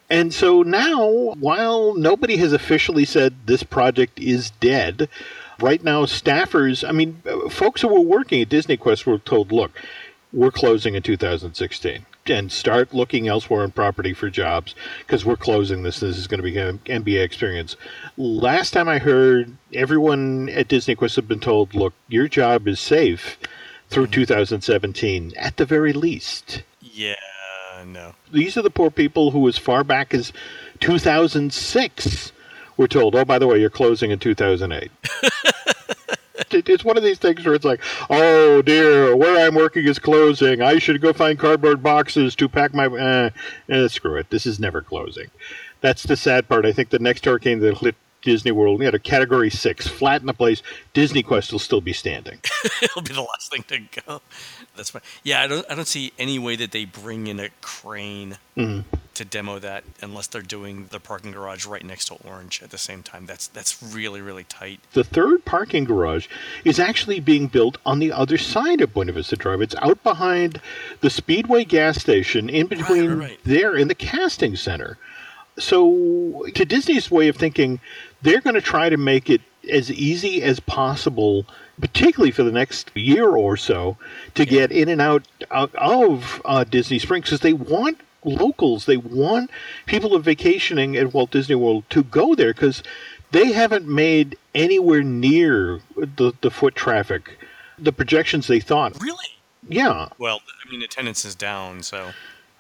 [0.09, 5.09] And so now, while nobody has officially said this project is dead,
[5.59, 9.71] right now staffers, I mean, folks who were working at Disney Quest were told, look,
[10.31, 15.83] we're closing in 2016 and start looking elsewhere in property for jobs because we're closing
[15.83, 15.99] this.
[15.99, 17.75] This is going to be an NBA experience.
[18.17, 22.79] Last time I heard, everyone at Disney Quest had been told, look, your job is
[22.79, 23.38] safe
[23.89, 24.13] through mm-hmm.
[24.13, 26.63] 2017 at the very least.
[26.81, 27.15] Yeah,
[27.85, 28.13] no.
[28.31, 30.33] These are the poor people who, as far back as
[30.79, 32.31] 2006,
[32.77, 34.91] were told, oh, by the way, you're closing in 2008.
[36.51, 40.61] it's one of these things where it's like, oh dear, where I'm working is closing.
[40.61, 42.85] I should go find cardboard boxes to pack my.
[42.85, 43.29] Eh,
[43.69, 44.29] eh, screw it.
[44.29, 45.29] This is never closing.
[45.81, 46.65] That's the sad part.
[46.65, 50.21] I think the next hurricane that hit Disney World, we had a Category Six, flat
[50.21, 50.63] in the place.
[50.93, 52.39] Disney Quest will still be standing.
[52.81, 54.21] It'll be the last thing to go.
[54.75, 55.01] That's fine.
[55.23, 55.65] Yeah, I don't.
[55.69, 58.81] I don't see any way that they bring in a crane mm-hmm.
[59.13, 62.77] to demo that unless they're doing the parking garage right next to Orange at the
[62.77, 63.25] same time.
[63.25, 64.79] That's that's really really tight.
[64.93, 66.27] The third parking garage
[66.63, 69.61] is actually being built on the other side of Buena Vista Drive.
[69.61, 70.61] It's out behind
[71.01, 73.39] the Speedway gas station, in between right, right.
[73.43, 74.97] there and the casting center.
[75.57, 77.79] So, to Disney's way of thinking,
[78.21, 81.45] they're going to try to make it as easy as possible
[81.79, 83.97] particularly for the next year or so,
[84.33, 89.51] to get in and out of uh, Disney Springs because they want locals, they want
[89.85, 92.83] people who are vacationing at Walt Disney World to go there because
[93.31, 97.38] they haven't made anywhere near the, the foot traffic,
[97.77, 99.01] the projections they thought.
[99.01, 99.25] Really?
[99.67, 100.09] Yeah.
[100.17, 102.11] Well, I mean, attendance is down, so.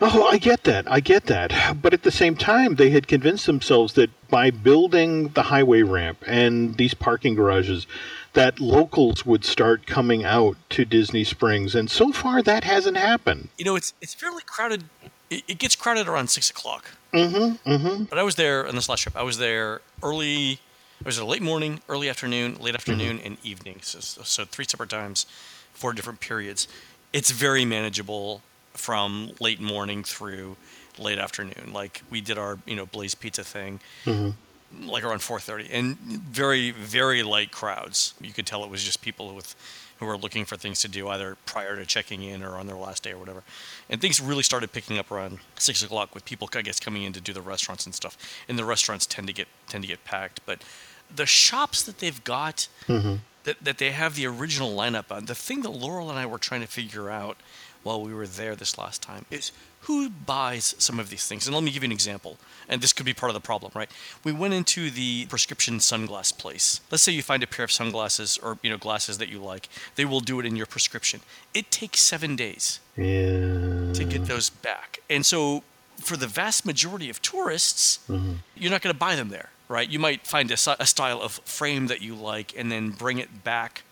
[0.01, 0.91] Oh, I get that.
[0.91, 1.81] I get that.
[1.81, 6.17] But at the same time, they had convinced themselves that by building the highway ramp
[6.27, 7.87] and these parking garages,
[8.35, 13.49] that locals would start coming out to Disney Springs, and so far that hasn't happened.
[13.57, 14.83] You know, it's it's fairly crowded.
[15.29, 16.91] It, it gets crowded around six o'clock.
[17.13, 17.69] Mm-hmm.
[17.69, 18.03] Mm-hmm.
[18.03, 19.15] But I was there on this last trip.
[19.15, 20.59] I was there early.
[21.03, 23.27] I was there late morning, early afternoon, late afternoon, mm-hmm.
[23.27, 23.79] and evening.
[23.81, 25.25] So, so three separate times,
[25.73, 26.67] four different periods.
[27.11, 28.41] It's very manageable
[28.73, 30.57] from late morning through
[30.97, 31.71] late afternoon.
[31.73, 33.79] Like we did our you know Blaze Pizza thing.
[34.05, 34.31] Mm-hmm
[34.83, 38.13] like around 4:30, and very very light crowds.
[38.21, 39.55] You could tell it was just people with
[39.99, 42.75] who were looking for things to do either prior to checking in or on their
[42.75, 43.43] last day or whatever.
[43.89, 47.13] And things really started picking up around six o'clock with people, I guess, coming in
[47.13, 48.17] to do the restaurants and stuff.
[48.49, 50.63] And the restaurants tend to get tend to get packed, but
[51.13, 53.15] the shops that they've got mm-hmm.
[53.43, 55.25] that that they have the original lineup on.
[55.25, 57.37] The thing that Laurel and I were trying to figure out
[57.85, 61.45] while we were there this last time is who buys some of these things?
[61.45, 62.37] And let me give you an example.
[62.67, 63.89] And this could be part of the problem, right?
[64.23, 66.81] We went into the prescription sunglass place.
[66.89, 69.69] Let's say you find a pair of sunglasses or you know glasses that you like.
[69.95, 71.21] They will do it in your prescription.
[71.53, 73.93] It takes seven days Yeah.
[73.93, 74.99] to get those back.
[75.07, 75.61] And so
[75.97, 78.33] for the vast majority of tourists, mm-hmm.
[78.55, 79.87] you're not going to buy them there, right?
[79.87, 83.43] You might find a, a style of frame that you like and then bring it
[83.43, 83.83] back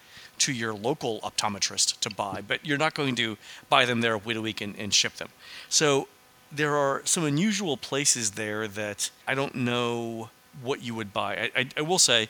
[0.45, 3.37] to your local optometrist to buy, but you're not going to
[3.69, 5.29] buy them there, wait a week, and, and ship them.
[5.69, 6.07] So
[6.51, 10.29] there are some unusual places there that I don't know
[10.61, 11.31] what you would buy.
[11.55, 12.27] I, I, I will say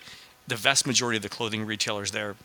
[0.47, 2.35] the vast majority of the clothing retailers there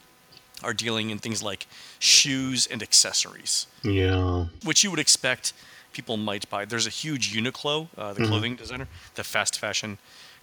[0.62, 1.66] are dealing in things like
[2.00, 4.46] shoes and accessories Yeah.
[4.64, 5.52] which you would expect
[5.92, 6.64] people might buy.
[6.64, 9.98] There's a huge Uniqlo, uh, the clothing designer, the fast fashion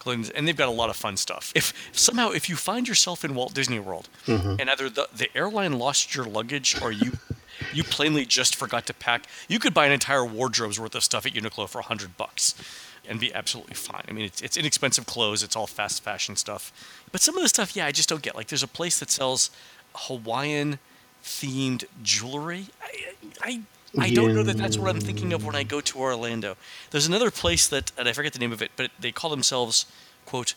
[0.06, 1.52] and they've got a lot of fun stuff.
[1.56, 4.56] If somehow if you find yourself in Walt Disney World mm-hmm.
[4.60, 7.14] and either the, the airline lost your luggage or you
[7.74, 11.26] you plainly just forgot to pack, you could buy an entire wardrobe's worth of stuff
[11.26, 12.56] at Uniqlo for a hundred bucks.
[13.08, 14.04] And be absolutely fine.
[14.08, 15.44] I mean, it's, it's inexpensive clothes.
[15.44, 16.74] It's all fast fashion stuff.
[17.12, 18.36] But some of the stuff, yeah, I just don't get.
[18.36, 19.52] Like, there's a place that sells
[19.94, 20.80] Hawaiian
[21.24, 22.66] themed jewelry.
[22.82, 23.14] I,
[23.44, 23.62] I
[24.00, 26.58] I don't know that that's what I'm thinking of when I go to Orlando.
[26.92, 29.86] There's another place that, and I forget the name of it, but they call themselves,
[30.26, 30.54] quote,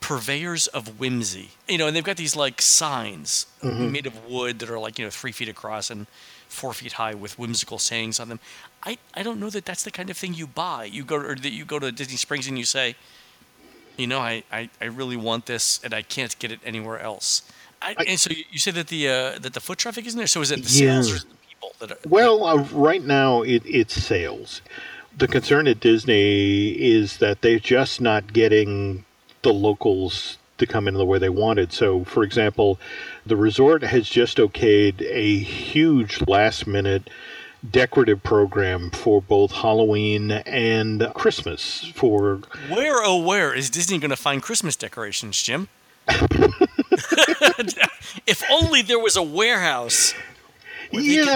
[0.00, 1.50] purveyors of whimsy.
[1.68, 5.04] You know, and they've got these like signs made of wood that are like, you
[5.04, 6.06] know, three feet across and
[6.48, 8.40] four feet high with whimsical sayings on them.
[8.82, 10.84] I, I don't know that that's the kind of thing you buy.
[10.84, 12.96] You go or that you go to Disney Springs and you say,
[13.98, 17.42] you know, I, I, I really want this and I can't get it anywhere else.
[17.82, 20.26] I, and so you, you say that the uh, that the foot traffic isn't there.
[20.26, 21.16] So is it the sales Yeah.
[21.16, 21.20] or
[21.80, 22.08] is it the people that are?
[22.08, 24.62] Well, uh, right now it, it's sales.
[25.16, 29.04] The concern at Disney is that they're just not getting
[29.42, 31.72] the locals to come in the way they wanted.
[31.72, 32.78] So, for example,
[33.26, 37.10] the resort has just okayed a huge last minute
[37.68, 44.16] decorative program for both Halloween and Christmas for Where oh where is Disney going to
[44.16, 45.68] find Christmas decorations, Jim?
[48.26, 50.14] if only there was a warehouse.
[50.90, 51.32] Where they could- Yeah,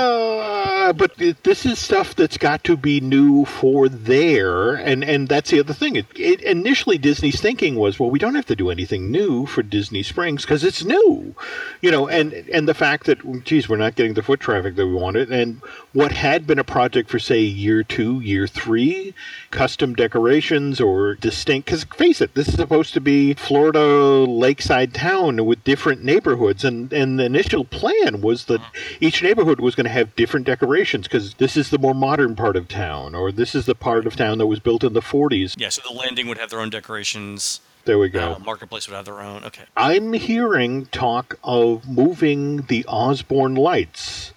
[0.88, 5.29] uh, but it, this is stuff that's got to be new for there, and and
[5.29, 5.97] that's the other thing.
[5.97, 9.62] It, it initially Disney's thinking was, well, we don't have to do anything new for
[9.62, 11.35] Disney Springs because it's new,
[11.81, 14.87] you know, and and the fact that, geez, we're not getting the foot traffic that
[14.87, 15.61] we wanted, and
[15.95, 19.15] what had been a project for say year two, year three,
[19.51, 21.67] custom decorations or distinct.
[21.67, 26.93] Because face it, this is supposed to be Florida lakeside town with different neighborhoods, and
[26.93, 28.61] and the initial plan was that
[29.01, 32.57] each neighborhood was going to have different decorations because this is the more modern part
[32.57, 35.55] of town, or this is the part of town that was built in the 40s.
[35.57, 37.61] Yeah, so the landing would have their own decorations.
[37.85, 38.33] There we go.
[38.33, 39.45] Uh, Marketplace would have their own.
[39.45, 39.65] Okay.
[39.77, 44.33] I'm hearing talk of moving the Osborne lights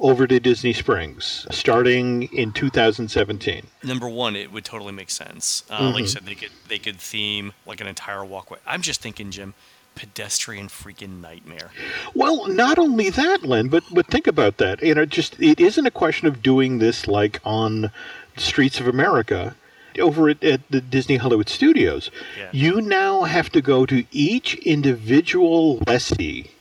[0.00, 3.66] over to Disney Springs starting in 2017.
[3.84, 5.64] Number one, it would totally make sense.
[5.68, 5.92] Uh, Mm-hmm.
[5.92, 8.58] Like you said, they could they could theme like an entire walkway.
[8.66, 9.54] I'm just thinking, Jim,
[9.94, 11.70] pedestrian freaking nightmare.
[12.14, 14.82] Well, not only that, Len, but but think about that.
[14.82, 17.90] You know, just it isn't a question of doing this like on
[18.34, 19.54] the Streets of America
[19.98, 22.10] over at, at the Disney Hollywood Studios.
[22.38, 22.48] Yeah.
[22.52, 26.52] You now have to go to each individual lessee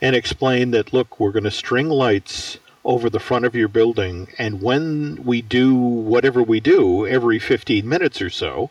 [0.00, 4.26] and explain that look, we're going to string lights over the front of your building
[4.38, 8.70] and when we do whatever we do every 15 minutes or so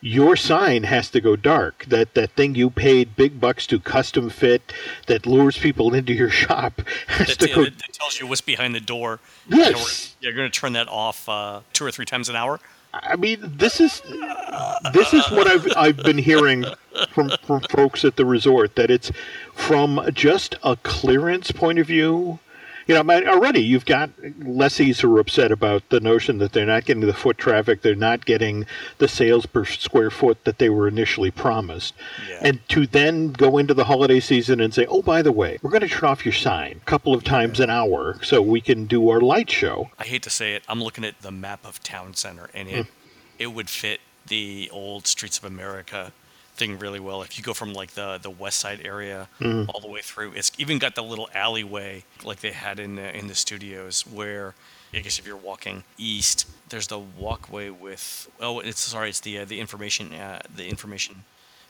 [0.00, 4.30] your sign has to go dark that that thing you paid big bucks to custom
[4.30, 4.72] fit
[5.06, 8.26] that lures people into your shop has That, to yeah, go that, that tells you
[8.26, 9.20] what's behind the door.
[9.46, 10.16] Yes.
[10.20, 12.60] You're going to turn that off uh, two or three times an hour.
[12.94, 14.02] I mean, this is
[14.92, 16.64] this is what I've I've been hearing
[17.12, 19.12] from from folks at the resort that it's
[19.54, 22.40] from just a clearance point of view.
[22.90, 26.86] You know, already you've got lessees who are upset about the notion that they're not
[26.86, 28.66] getting the foot traffic, they're not getting
[28.98, 31.94] the sales per square foot that they were initially promised,
[32.28, 32.40] Yeah.
[32.42, 35.70] and to then go into the holiday season and say, "Oh, by the way, we're
[35.70, 38.86] going to turn off your sign a couple of times an hour so we can
[38.86, 41.80] do our light show." I hate to say it, I'm looking at the map of
[41.84, 42.92] Town Center, and it hmm.
[43.38, 46.12] it would fit the old Streets of America
[46.60, 47.22] thing really well.
[47.22, 49.28] If you go from like the the West Side area
[49.68, 53.08] all the way through, it's even got the little alleyway like they had in the,
[53.18, 54.54] in the studios where.
[54.92, 59.38] I guess if you're walking east, there's the walkway with oh, it's sorry, it's the
[59.38, 61.14] uh, the information uh, the information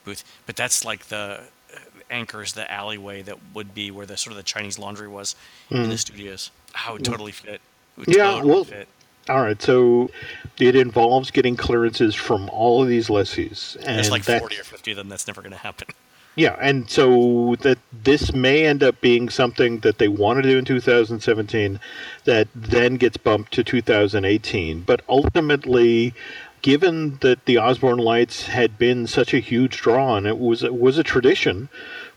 [0.05, 1.42] booth, but that's like the
[1.74, 1.79] uh,
[2.11, 5.37] anchors the alleyway that would be where the sort of the Chinese laundry was
[5.70, 6.50] in the studios.
[6.72, 7.61] How it totally fit.
[7.96, 8.88] It would Yeah, totally well, fit.
[9.28, 10.11] All right, so
[10.59, 14.64] it involves getting clearances from all of these lessees, and There's like that- 40 or
[14.64, 15.09] 50 of them.
[15.09, 15.88] That's never going to happen.
[16.37, 20.59] Yeah, and so that this may end up being something that they want to do
[20.59, 21.80] in 2017
[22.24, 24.80] that then gets bumped to 2018.
[24.83, 26.14] But ultimately,
[26.62, 30.74] given that the Osborne Lights had been such a huge draw and it was it
[30.74, 31.68] was a tradition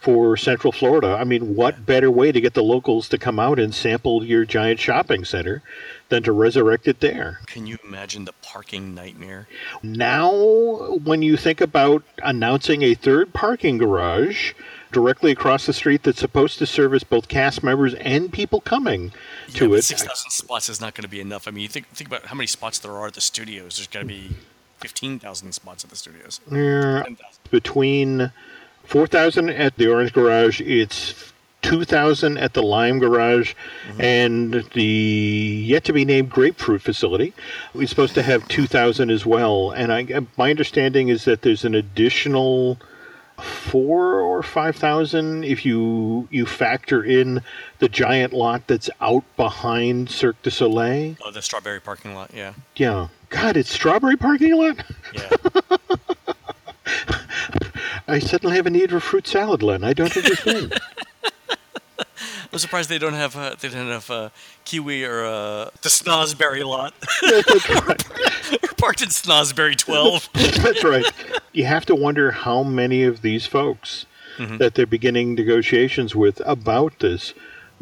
[0.04, 3.58] for Central Florida, I mean, what better way to get the locals to come out
[3.58, 5.64] and sample your giant shopping center
[6.10, 7.40] than to resurrect it there?
[7.48, 9.48] Can you imagine the parking nightmare?
[9.82, 10.34] Now,
[11.06, 14.52] when you think about announcing a third parking garage
[14.92, 19.14] directly across the street that's supposed to service both cast members and people coming
[19.54, 21.48] to it, Six thousand spots is not going to be enough.
[21.48, 23.78] I mean, you think think about how many spots there are at the studios.
[23.78, 24.32] There's got to be
[24.80, 26.42] fifteen thousand spots at the studios.
[26.52, 27.04] Yeah,
[27.50, 28.32] between
[28.86, 33.54] 4,000 at the Orange Garage, it's 2,000 at the Lime Garage,
[33.88, 34.02] mm-hmm.
[34.02, 34.84] and the
[35.66, 37.34] yet to be named Grapefruit facility.
[37.74, 39.72] We're supposed to have 2,000 as well.
[39.72, 42.78] And I, uh, my understanding is that there's an additional
[43.42, 47.42] four or 5,000 if you you factor in
[47.80, 51.16] the giant lot that's out behind Cirque du Soleil.
[51.26, 52.32] Oh, the strawberry parking lot.
[52.34, 53.08] Yeah, Yeah.
[53.30, 54.78] God, it's strawberry parking lot?
[55.14, 55.30] yeah.
[58.14, 59.84] I suddenly have a need for fruit salad, Len.
[59.84, 60.80] I don't understand.
[62.54, 64.30] I'm surprised they don't have uh, they don't have uh,
[64.66, 66.94] kiwi or uh, the snozberry lot.
[67.24, 70.30] We're parked in snozberry twelve.
[70.34, 71.06] That's right.
[71.54, 74.06] You have to wonder how many of these folks
[74.38, 77.34] that they're beginning negotiations with about this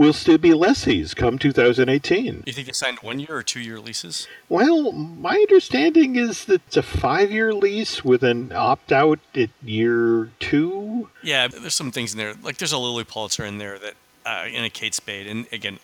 [0.02, 2.44] will still be lessees come 2018.
[2.48, 4.28] You think they signed one year or two year leases?
[4.50, 9.52] Well, my understanding is that it's a five year lease with an opt out at
[9.64, 11.10] year two.
[11.22, 12.34] Yeah, there's some things in there.
[12.42, 13.94] Like there's a Lilly Pulitzer in there that,
[14.26, 15.80] uh, in a Kate Spade, and again,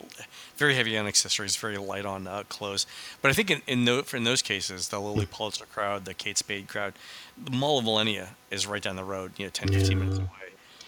[0.57, 2.87] very heavy on accessories, very light on uh, clothes.
[3.21, 6.37] But I think in in, tho- in those cases, the Lilly Pulitzer crowd, the Kate
[6.39, 6.93] Spade crowd,
[7.37, 10.46] the Mall of Millenia is right down the road, you know, 10, 15 minutes away.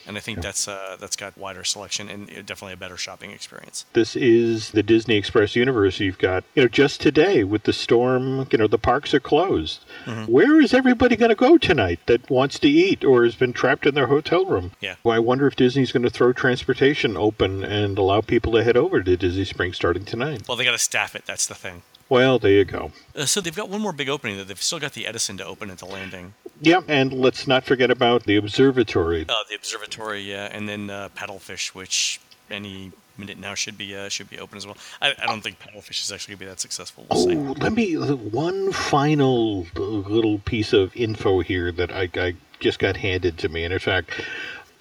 [0.10, 3.86] And I think that's uh, that's got wider selection and definitely a better shopping experience.
[3.94, 6.00] This is the Disney Express universe.
[6.00, 9.86] You've got, you know, just today with the storm, you know, the parks are closed.
[10.26, 13.86] Where is everybody going to go tonight that wants to eat or has been trapped
[13.86, 14.72] in their hotel room?
[14.82, 14.96] Yeah.
[15.04, 18.78] Well, I wonder if Disney's going to throw transportation open and allow people to head
[18.78, 20.48] over to Disney Springs starting tonight.
[20.48, 21.28] Well, they got to staff it.
[21.28, 21.84] That's the thing.
[22.10, 22.92] Well, there you go.
[23.16, 24.38] Uh, so they've got one more big opening.
[24.38, 26.34] That they've still got the Edison to open at the landing.
[26.62, 29.26] Yeah, and let's not forget about the observatory.
[29.30, 32.20] Uh, the observatory, yeah, and then uh, Paddlefish, which
[32.50, 34.76] any minute now should be uh, should be open as well.
[35.02, 37.06] I, I don't think Paddlefish is actually going to be that successful.
[37.12, 37.38] We'll see.
[37.38, 42.98] Oh, let me one final little piece of info here that I, I just got
[42.98, 44.12] handed to me, and in fact,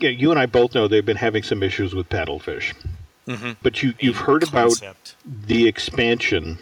[0.01, 2.73] yeah, you and I both know they've been having some issues with paddlefish.
[3.27, 3.57] Mhm.
[3.63, 4.83] But you you've heard Concept.
[5.27, 6.59] about the expansion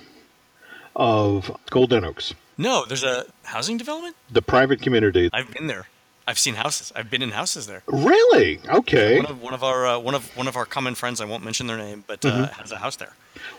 [0.97, 4.17] of Golden Oaks, No, there's a housing development.
[4.31, 5.31] the private community.
[5.33, 5.87] I've been there.
[6.29, 6.93] I've seen houses.
[6.97, 7.83] I've been in houses there.
[7.87, 8.59] Really?
[8.69, 9.17] Okay.
[9.19, 11.21] One of one of our uh, one of one of our common friends.
[11.21, 13.13] I won't mention their name, but uh, has a house there.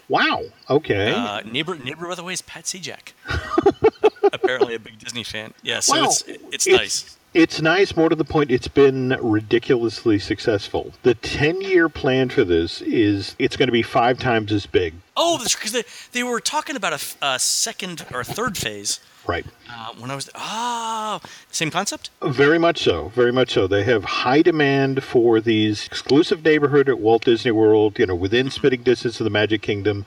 [0.09, 0.41] Wow.
[0.69, 1.13] Okay.
[1.13, 3.13] Uh, neighbor neighbor by the way is Pat Sajak.
[4.33, 5.53] Apparently a big Disney fan.
[5.63, 6.03] Yeah, so Wow.
[6.09, 7.17] it's it's nice.
[7.33, 7.95] It's nice.
[7.95, 10.91] More to the point, it's been ridiculously successful.
[11.03, 14.93] The 10 year plan for this is it's going to be five times as big.
[15.19, 19.45] Oh, that's because they they were talking about a second or third phase Right.
[19.69, 20.29] uh, when I was.
[20.35, 21.19] Oh,
[21.51, 22.11] same concept.
[22.23, 23.09] Very much so.
[23.09, 23.67] Very much so.
[23.67, 28.49] They have high demand for these exclusive neighborhood at Walt Disney World, you know, within
[28.49, 30.05] spitting distance of the Magic Kingdom,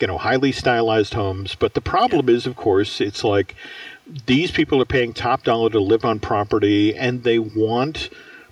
[0.00, 1.54] you know, highly stylized homes.
[1.54, 3.54] But the problem is, of course, it's like
[4.26, 8.08] these people are paying top dollar to live on property and they want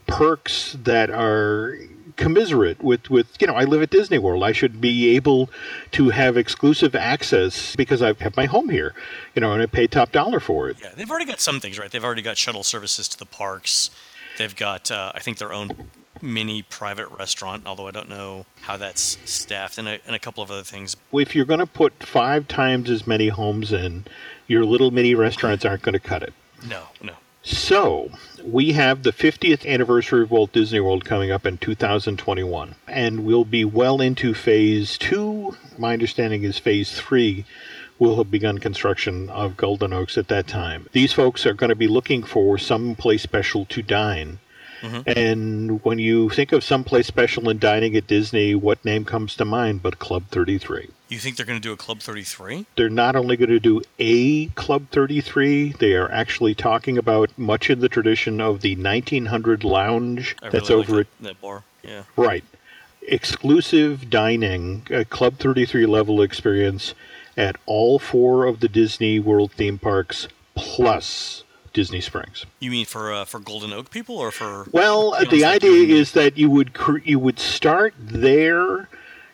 [0.06, 1.76] perks that are
[2.16, 5.50] commiserate with with you know I live at Disney World I should be able
[5.92, 8.94] to have exclusive access because I have my home here
[9.34, 11.78] you know and I pay top dollar for it Yeah, they've already got some things
[11.78, 11.90] right.
[11.90, 13.90] They've already got shuttle services to the parks.
[14.38, 17.66] They've got, uh, I think, their own mini private restaurant.
[17.66, 20.96] Although I don't know how that's staffed, and a, and a couple of other things.
[21.12, 24.04] if you're going to put five times as many homes in,
[24.46, 26.32] your little mini restaurants aren't going to cut it.
[26.66, 27.14] No, no.
[27.46, 28.10] So,
[28.42, 33.44] we have the 50th anniversary of Walt Disney World coming up in 2021, and we'll
[33.44, 35.54] be well into phase two.
[35.76, 37.44] My understanding is phase three
[37.98, 40.88] will have begun construction of Golden Oaks at that time.
[40.92, 44.38] These folks are going to be looking for some place special to dine.
[44.84, 45.18] Mm-hmm.
[45.18, 49.44] And when you think of someplace special in dining at Disney, what name comes to
[49.44, 50.90] mind but Club 33?
[51.08, 52.66] You think they're going to do a Club 33?
[52.76, 57.70] they're not only going to do a Club 33, they are actually talking about much
[57.70, 61.40] in the tradition of the 1900 lounge I that's really like over that, at that
[61.40, 61.62] bar.
[61.82, 62.04] Yeah.
[62.16, 62.44] right
[63.06, 66.94] exclusive dining, a Club 33 level experience
[67.36, 71.43] at all four of the Disney World theme parks plus
[71.74, 72.46] Disney Springs.
[72.60, 74.66] You mean for uh, for Golden Oak people or for?
[74.72, 75.98] Well, Beyond the idea Union?
[75.98, 78.88] is that you would cr- you would start there,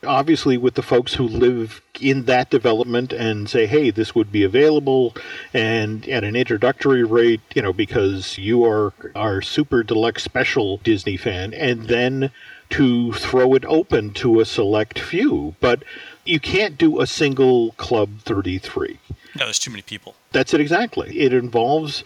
[0.05, 4.43] obviously with the folks who live in that development, and say, hey, this would be
[4.43, 5.15] available,
[5.53, 11.19] and at an introductory rate, you know, because you are our super deluxe special Disney
[11.19, 12.31] fan, and then
[12.71, 15.85] to throw it open to a select few, but.
[16.27, 19.01] You can't do a single Club 33.
[19.41, 20.15] No, there's too many people.
[20.33, 21.19] That's it exactly.
[21.19, 22.05] It involves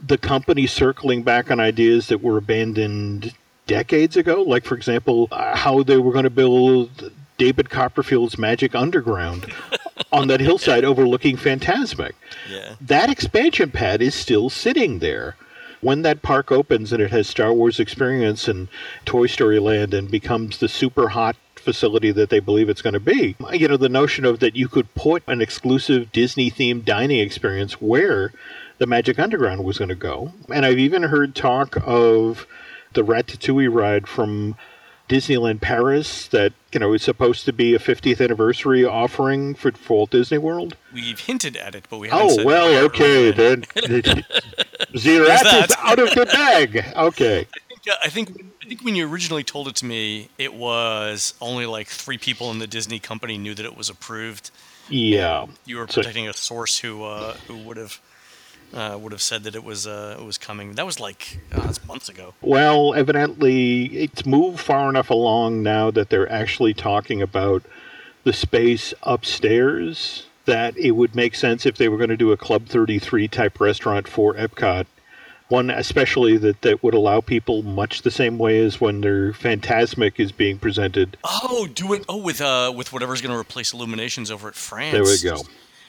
[0.00, 3.34] the company circling back on ideas that were abandoned
[3.66, 4.42] decades ago.
[4.42, 9.52] Like, for example, uh, how they were going to build David Copperfield's Magic Underground
[10.12, 12.12] on that hillside overlooking Fantasmic.
[12.48, 12.76] Yeah.
[12.80, 15.36] That expansion pad is still sitting there.
[15.80, 18.68] When that park opens and it has Star Wars experience and
[19.04, 23.00] Toy Story Land and becomes the super hot facility that they believe it's going to
[23.00, 23.36] be.
[23.52, 27.80] You know, the notion of that you could put an exclusive Disney themed dining experience
[27.80, 28.32] where
[28.78, 30.32] the Magic Underground was going to go.
[30.52, 32.46] And I've even heard talk of
[32.94, 34.56] the Ratatouille ride from
[35.08, 39.98] Disneyland Paris that, you know, is supposed to be a 50th anniversary offering for, for
[39.98, 40.76] Walt Disney World.
[40.92, 42.40] We've hinted at it, but we haven't.
[42.40, 43.32] Oh, well, okay.
[43.32, 43.64] Then
[44.92, 45.70] Xerox that.
[45.70, 46.84] is out of the bag.
[46.96, 47.46] Okay.
[47.86, 51.66] Yeah, I think I think when you originally told it to me, it was only
[51.66, 54.50] like three people in the Disney company knew that it was approved.
[54.88, 55.46] Yeah.
[55.64, 58.00] You were So- protecting a source who uh, who would have
[58.74, 60.74] uh, would have said that it was uh, it was coming.
[60.74, 62.34] That was like uh, that's months ago.
[62.42, 67.62] Well, evidently, it's moved far enough along now that they're actually talking about
[68.24, 70.26] the space upstairs.
[70.46, 73.60] That it would make sense if they were going to do a Club 33 type
[73.60, 74.86] restaurant for Epcot.
[75.48, 80.20] One especially that, that would allow people much the same way as when their Fantasmic
[80.20, 81.16] is being presented.
[81.24, 82.04] Oh, do it!
[82.08, 84.92] Oh, with uh, with whatever's going to replace Illuminations over at France.
[84.92, 85.42] There we go.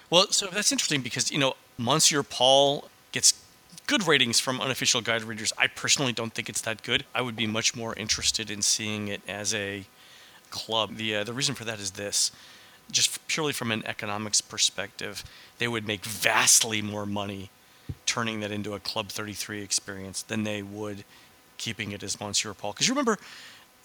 [0.10, 3.34] Well, so that's interesting because you know Monsieur Paul gets
[3.88, 5.54] good ratings from unofficial guide readers.
[5.58, 7.06] I personally don't think it's that good.
[7.14, 9.86] I would be much more interested in seeing it as a
[10.50, 10.96] club.
[10.96, 12.32] The uh, the reason for that is this:
[12.92, 15.24] just purely from an economics perspective,
[15.58, 17.50] they would make vastly more money
[18.06, 21.04] turning that into a Club 33 experience than they would
[21.58, 22.74] keeping it as Monsieur Paul.
[22.74, 23.18] Because you remember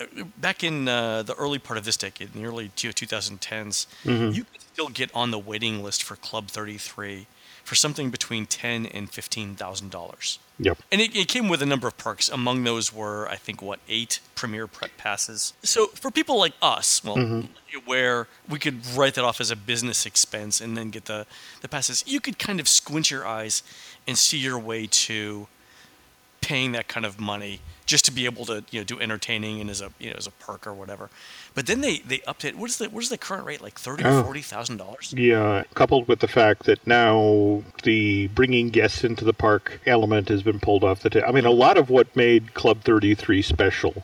[0.00, 0.04] uh,
[0.38, 3.86] back in uh, the early part of this decade, in the early two- 2010s,
[4.34, 7.26] you could still get on the waiting list for Club 33
[7.66, 10.38] for something between ten and fifteen thousand dollars.
[10.58, 10.78] Yep.
[10.92, 12.30] And it, it came with a number of perks.
[12.30, 15.52] Among those were, I think, what eight premier prep passes.
[15.62, 17.78] So for people like us, well, mm-hmm.
[17.84, 21.26] where we could write that off as a business expense and then get the
[21.60, 23.64] the passes, you could kind of squint your eyes
[24.06, 25.48] and see your way to
[26.46, 29.68] paying that kind of money just to be able to you know do entertaining and
[29.68, 31.10] as a you know as a perk or whatever.
[31.54, 32.56] But then they they upped it.
[32.56, 34.20] What is the what is the current rate like thirty Oh.
[34.20, 35.12] or forty thousand dollars?
[35.16, 40.42] Yeah, coupled with the fact that now the bringing guests into the park element has
[40.42, 41.26] been pulled off the table.
[41.28, 44.02] I mean, a lot of what made Club 33 special.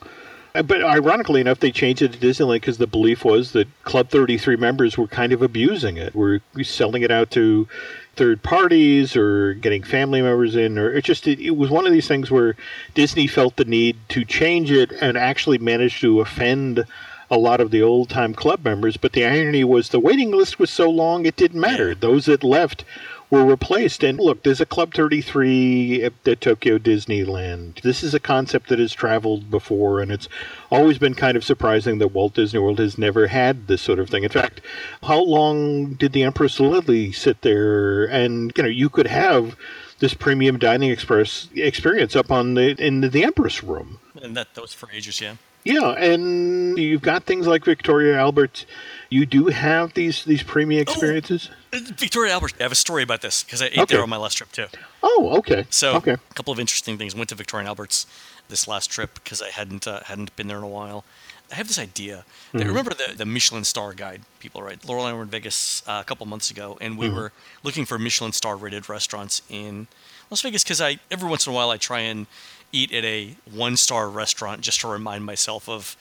[0.55, 4.09] uh, But ironically enough, they changed it to Disneyland because the belief was that Club
[4.11, 6.15] 33 members were kind of abusing it.
[6.15, 7.67] Were selling it out to
[8.15, 11.93] third parties or getting family members in, or it just it, it was one of
[11.93, 12.57] these things where
[12.95, 16.85] Disney felt the need to change it and actually managed to offend
[17.31, 18.97] a lot of the old time club members.
[18.97, 21.95] But the irony was the waiting list was so long it didn't matter.
[21.95, 22.85] Those that left
[23.33, 24.05] were replaced.
[24.05, 27.81] And look, there's a Club 33 at, at Tokyo Disneyland.
[27.81, 30.29] This is a concept that has traveled before, and it's
[30.71, 34.11] always been kind of surprising that Walt Disney World has never had this sort of
[34.11, 34.23] thing.
[34.23, 34.61] In fact,
[35.03, 38.05] how long did the Empress Lilly sit there?
[38.05, 39.57] And you know, you could have
[39.99, 43.99] this premium dining express experience up on the in the Empress room.
[44.23, 45.37] And that that was for ages, yeah.
[45.65, 48.67] Yeah, and you've got things like Victoria Albert.
[49.11, 51.51] You do have these these premium experiences.
[51.73, 52.55] Uh, Victoria Albert.
[52.59, 53.95] I have a story about this because I ate Okay.
[53.95, 54.67] there on my last trip too.
[55.03, 55.67] Oh, okay.
[55.71, 56.13] So okay.
[56.15, 57.15] a couple of interesting things.
[57.15, 58.07] Went to Victoria Albert's
[58.49, 61.05] this last trip because I hadn't uh, hadn't been there in a while.
[61.51, 62.25] I have this idea.
[62.55, 64.83] That, remember the, the Michelin star guide people, right?
[64.89, 67.31] Laurel and I were in Vegas uh, a couple months ago, and we were
[67.63, 69.87] looking for Michelin star rated restaurants in
[70.31, 72.27] Las Vegas because I every once in a while I try and
[72.73, 75.97] eat at a one star restaurant just to remind myself of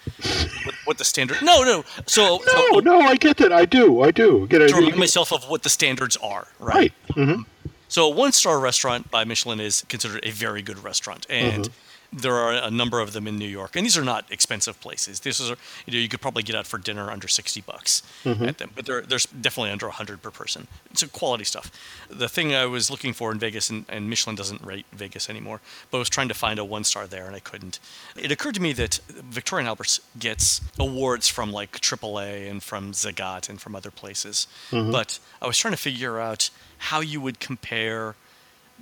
[0.64, 1.42] what, what the standard.
[1.42, 1.84] No, no.
[2.08, 3.52] So, No, so no, I get that.
[3.52, 4.02] I do.
[4.02, 4.48] I do.
[4.48, 6.94] Get to remind myself of what the standards are, Right.
[7.14, 7.42] hmm
[7.88, 11.70] so a one-star restaurant by Michelin is considered a very good restaurant, and
[12.14, 15.22] there are a number of them in New York, and these are not expensive places.
[15.22, 18.44] This is, you know, you could probably get out for dinner under sixty bucks mm-hmm.
[18.44, 20.68] at them, but they're there's definitely under hundred per person.
[20.90, 21.72] It's a quality stuff.
[22.10, 25.62] The thing I was looking for in Vegas, and, and Michelin doesn't rate Vegas anymore,
[25.90, 27.80] but I was trying to find a one-star there, and I couldn't.
[28.18, 32.92] It occurred to me that Victoria and Albert's gets awards from like AAA and from
[32.92, 34.92] Zagat and from other places, mm-hmm.
[34.92, 36.50] but I was trying to figure out
[36.90, 38.16] how you would compare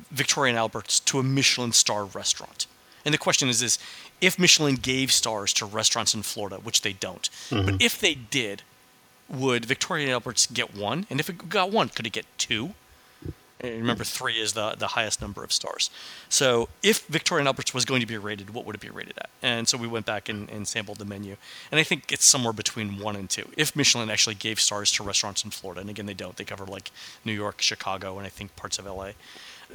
[0.10, 2.66] Victoria and Albert's to a Michelin star restaurant.
[3.06, 3.80] And the question is this
[4.22, 7.78] if Michelin gave stars to restaurants in Florida, which they don't, but mm-hmm.
[7.80, 8.64] if they did,
[9.30, 11.06] would Victoria and Albert's get one?
[11.10, 12.74] And if it got one, could it get two?
[13.62, 15.90] And remember, three is the, the highest number of stars.
[16.30, 19.18] So if Victoria and Albert's was going to be rated, what would it be rated
[19.18, 19.30] at?
[19.42, 21.36] And so we went back and, and sampled the menu.
[21.70, 23.50] And I think it's somewhere between one and two.
[23.58, 26.66] If Michelin actually gave stars to restaurants in Florida, and again, they don't, they cover
[26.66, 26.90] like
[27.26, 29.12] New York, Chicago, and I think parts of LA.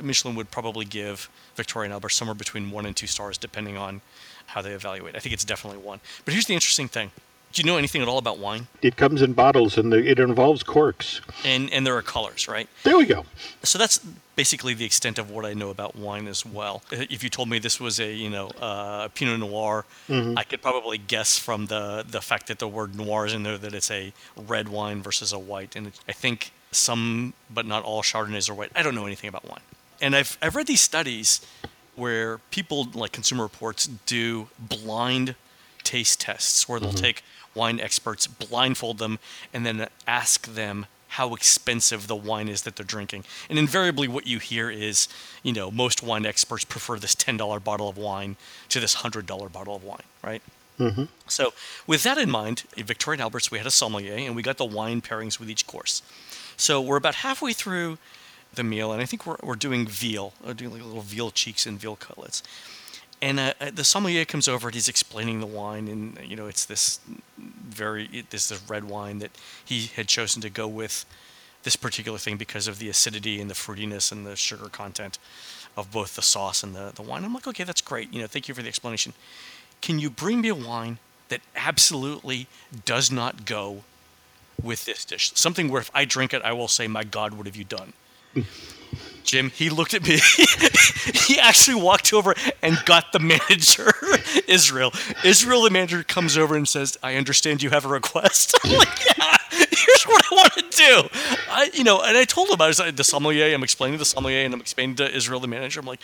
[0.01, 4.01] Michelin would probably give Victoria and Albert somewhere between one and two stars, depending on
[4.47, 5.17] how they evaluate.
[5.17, 6.01] I think it's definitely one.
[6.25, 7.11] But here's the interesting thing:
[7.53, 8.67] Do you know anything at all about wine?
[8.83, 11.21] It comes in bottles and the, it involves corks.
[11.45, 12.69] And and there are colors, right?
[12.83, 13.25] There we go.
[13.63, 13.99] So that's
[14.37, 16.83] basically the extent of what I know about wine as well.
[16.91, 20.99] If you told me this was a you know uh, Pinot Noir, I could probably
[20.99, 24.13] guess from the the fact that the word noir is in there that it's a
[24.37, 25.77] red wine versus a white.
[25.77, 28.73] And I think some, but not all Chardonnays are white.
[28.75, 29.61] I don't know anything about wine.
[30.05, 31.41] And I've I've read these studies
[31.97, 35.35] where people like Consumer Reports do blind
[35.83, 36.99] taste tests where they'll mm-hmm.
[36.99, 37.23] take
[37.55, 39.19] wine experts, blindfold them,
[39.55, 43.25] and then ask them how expensive the wine is that they're drinking.
[43.49, 45.09] And invariably, what you hear is,
[45.43, 48.37] you know, most wine experts prefer this $10 bottle of wine
[48.69, 50.43] to this $100 bottle of wine, right?
[50.79, 51.05] Mm-hmm.
[51.29, 51.55] So,
[51.87, 54.59] with that in mind, at Victoria and Albert's, we had a sommelier and we got
[54.59, 56.03] the wine pairings with each course.
[56.59, 57.97] So, we're about halfway through
[58.57, 61.67] the meal, and I think we're, we're doing veal, uh, doing like little veal cheeks
[61.67, 62.43] and veal cutlets.
[63.23, 66.47] And uh, uh, the sommelier comes over and he's explaining the wine, and you know
[66.47, 67.01] it's this
[67.39, 69.31] very this is red wine that
[69.65, 71.07] he had chosen to go with
[71.63, 75.19] this particular thing because of the acidity and the fruitiness and the sugar content
[75.77, 77.25] of both the sauce and the, the wine.
[77.25, 78.13] I'm like, okay, that's great.
[78.13, 79.15] You know, thank you for the explanation.
[79.81, 80.99] Can you bring me a wine
[81.29, 82.47] that absolutely
[82.85, 83.83] does not go
[84.63, 85.33] with this dish?
[85.35, 87.95] Something where if I drink it, I will say, my God, what have you done?
[89.25, 90.19] Jim, he looked at me.
[91.27, 93.93] he actually walked over and got the manager,
[94.49, 94.93] Israel.
[95.25, 99.05] Israel, the manager, comes over and says, "I understand you have a request." I'm like,
[99.07, 101.09] "Yeah, here's what I want to do."
[101.51, 103.55] I, you know, and I told him I was the sommelier.
[103.55, 105.81] I'm explaining to the sommelier, and I'm explaining to Israel, the manager.
[105.81, 106.01] I'm like,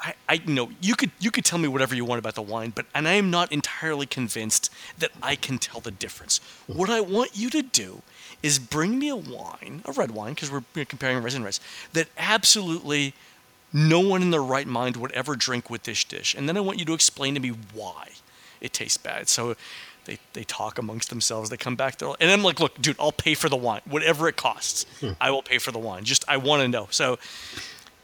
[0.00, 2.42] I, I, you know, you could you could tell me whatever you want about the
[2.42, 6.40] wine, but and I am not entirely convinced that I can tell the difference.
[6.66, 8.02] What I want you to do
[8.42, 11.60] is bring me a wine, a red wine, because we're comparing reds and reds,
[11.92, 13.14] that absolutely
[13.72, 16.60] no one in their right mind would ever drink with this dish, and then I
[16.60, 18.10] want you to explain to me why
[18.60, 19.28] it tastes bad.
[19.28, 19.56] So.
[20.04, 21.50] They, they talk amongst themselves.
[21.50, 24.36] They come back and I'm like, "Look, dude, I'll pay for the wine, whatever it
[24.36, 24.86] costs.
[25.00, 25.14] Hmm.
[25.20, 26.04] I will pay for the wine.
[26.04, 27.18] Just I want to know." So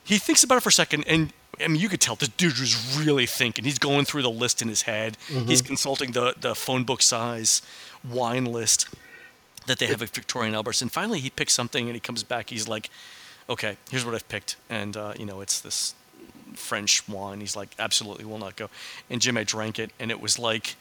[0.02, 2.58] he thinks about it for a second, and I mean, you could tell the dude
[2.58, 3.64] was really thinking.
[3.64, 5.16] He's going through the list in his head.
[5.28, 5.48] Mm-hmm.
[5.48, 7.62] He's consulting the, the phone book size
[8.08, 8.88] wine list
[9.66, 10.82] that they have a Victorian Alberts.
[10.82, 12.50] And finally, he picks something, and he comes back.
[12.50, 12.90] He's like,
[13.48, 15.94] "Okay, here's what I've picked," and uh, you know, it's this
[16.54, 17.40] French wine.
[17.40, 18.70] He's like, "Absolutely, will not go."
[19.10, 20.76] And Jim, I drank it, and it was like.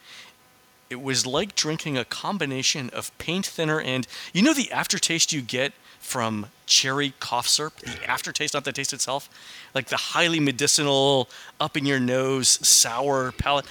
[0.90, 5.42] It was like drinking a combination of paint thinner and you know the aftertaste you
[5.42, 5.72] get
[6.02, 9.30] from cherry cough syrup, the aftertaste, not the taste itself,
[9.74, 11.30] like the highly medicinal,
[11.60, 13.66] up in your nose, sour palate.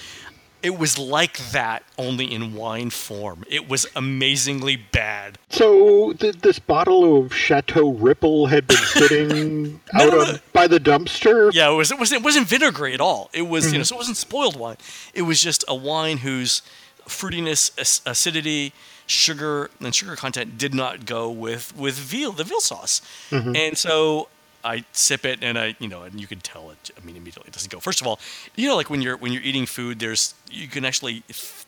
[0.62, 3.44] It was like that, only in wine form.
[3.48, 5.38] It was amazingly bad.
[5.48, 10.38] So th- this bottle of Chateau Ripple had been sitting No, out no, no.
[10.52, 11.50] by the dumpster.
[11.52, 11.90] Yeah, it was.
[11.90, 12.12] It was.
[12.12, 13.30] It wasn't vinegary at all.
[13.32, 13.66] It was.
[13.66, 13.84] You know, mm-hmm.
[13.84, 14.76] so it wasn't spoiled wine.
[15.14, 16.62] It was just a wine whose
[17.08, 18.72] fruitiness, ac- acidity,
[19.06, 23.00] sugar, and sugar content did not go with with veal, the veal sauce.
[23.30, 23.56] Mm-hmm.
[23.56, 24.28] And so
[24.64, 26.90] I sip it, and I, you know, and you can tell it.
[26.96, 27.80] I mean, immediately it doesn't go.
[27.80, 28.20] First of all,
[28.56, 31.22] you know, like when you're when you're eating food, there's you can actually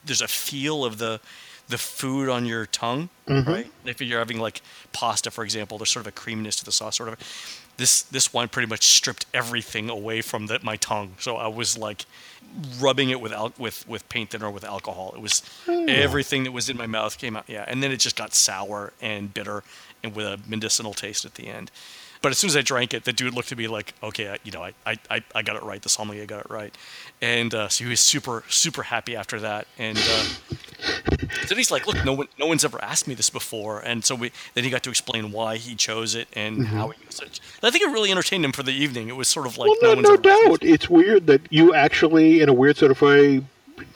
[0.04, 1.20] there's a feel of the
[1.68, 3.50] the food on your tongue, mm-hmm.
[3.50, 3.72] right?
[3.84, 4.60] If you're having like
[4.92, 7.18] pasta, for example, there's sort of a creaminess to the sauce, sort of.
[7.78, 11.78] This this wine pretty much stripped everything away from the, my tongue, so I was
[11.78, 12.04] like
[12.78, 15.12] rubbing it with al- with with paint thinner or with alcohol.
[15.16, 15.86] It was hmm.
[15.88, 17.44] everything that was in my mouth came out.
[17.48, 19.64] Yeah, and then it just got sour and bitter
[20.02, 21.70] and with a medicinal taste at the end.
[22.22, 24.38] But as soon as I drank it, the dude looked at me like, okay, I,
[24.44, 25.82] you know, I, I, I- I got it right.
[25.82, 26.72] The sommelier got it right.
[27.20, 29.66] And uh, so he was super, super happy after that.
[29.78, 30.24] And uh,
[31.46, 33.80] so he's like, look, no one, no one's ever asked me this before.
[33.80, 37.04] And so we, then he got to explain why he chose it and how he
[37.04, 37.40] used it.
[37.62, 39.08] I think it really entertained him for the evening.
[39.08, 40.62] It was sort of like, well, no, one's no ever asked me doubt.
[40.64, 43.42] It's weird that you actually, in a weird sort of way,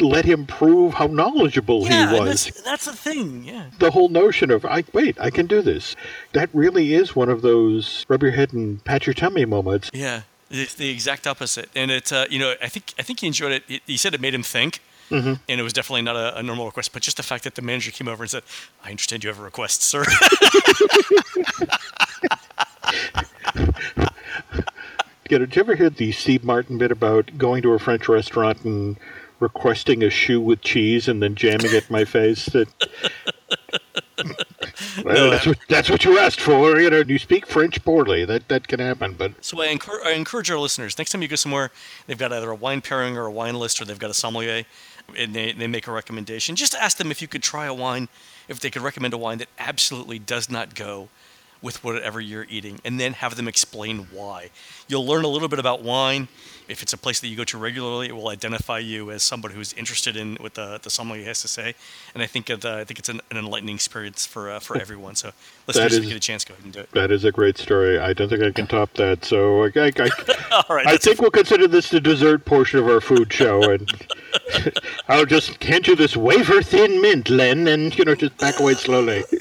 [0.00, 2.44] let him prove how knowledgeable Yeah, he was.
[2.46, 3.44] that's, that's the thing.
[3.44, 3.66] Yeah.
[3.78, 5.96] the whole notion of I wait, I can do this.
[6.32, 9.90] That really is one of those rub your head and pat your tummy moments.
[9.92, 11.68] Yeah, it's the exact opposite.
[11.74, 13.62] And it, uh, you know, I think I think he enjoyed it.
[13.66, 16.66] He- He said it made him think, and it was definitely not a, a normal
[16.66, 16.92] request.
[16.92, 18.42] But just the fact that the manager came over and said,
[18.84, 20.04] "I understand you have a request, sir."
[25.28, 28.08] You know, did you ever hear the Steve Martin bit about going to a French
[28.08, 28.96] restaurant and
[29.40, 32.46] requesting a shoe with cheese and then jamming it in my face?
[32.46, 32.68] That
[35.04, 36.80] well, No, that's what that's what you asked for.
[36.80, 38.24] You know, you speak French poorly.
[38.24, 39.14] That that can happen.
[39.14, 41.70] But So I, encour- I encourage our listeners next time you go somewhere,
[42.06, 44.64] they've got either a wine pairing or a wine list, or they've got a sommelier,
[45.16, 46.56] and they, they make a recommendation.
[46.56, 48.08] Just ask them if you could try a wine,
[48.48, 51.08] if they could recommend a wine that absolutely does not go
[51.66, 54.50] with whatever you're eating, and then have them explain why.
[54.86, 56.28] You'll learn a little bit about wine.
[56.68, 59.54] If it's a place that you go to regularly, it will identify you as somebody
[59.54, 61.74] who's interested in what the, the sommelier has to say.
[62.14, 65.16] And I think uh, I think it's an, an enlightening experience for uh, for everyone.
[65.16, 65.32] So
[65.68, 66.90] if is- you get a chance, go ahead and do it.
[66.92, 67.98] that is a great story.
[67.98, 69.24] I don't think I can top that.
[69.24, 73.00] So I, I, I, right, I think we'll consider this the dessert portion of our
[73.00, 73.90] food show, and
[75.08, 78.74] I'll just hand you this wafer thin mint, Len, and you know just back away
[78.74, 79.24] slowly.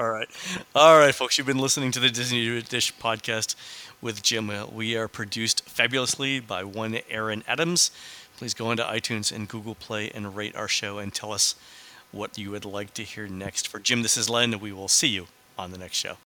[0.00, 0.30] All right.
[0.74, 1.36] All right, folks.
[1.36, 3.54] You've been listening to the Disney Dish podcast
[4.00, 4.50] with Jim.
[4.74, 7.90] We are produced fabulously by one Aaron Adams.
[8.38, 11.54] Please go into iTunes and Google Play and rate our show and tell us
[12.12, 13.68] what you would like to hear next.
[13.68, 14.58] For Jim, this is Len.
[14.58, 15.26] We will see you
[15.58, 16.16] on the next show.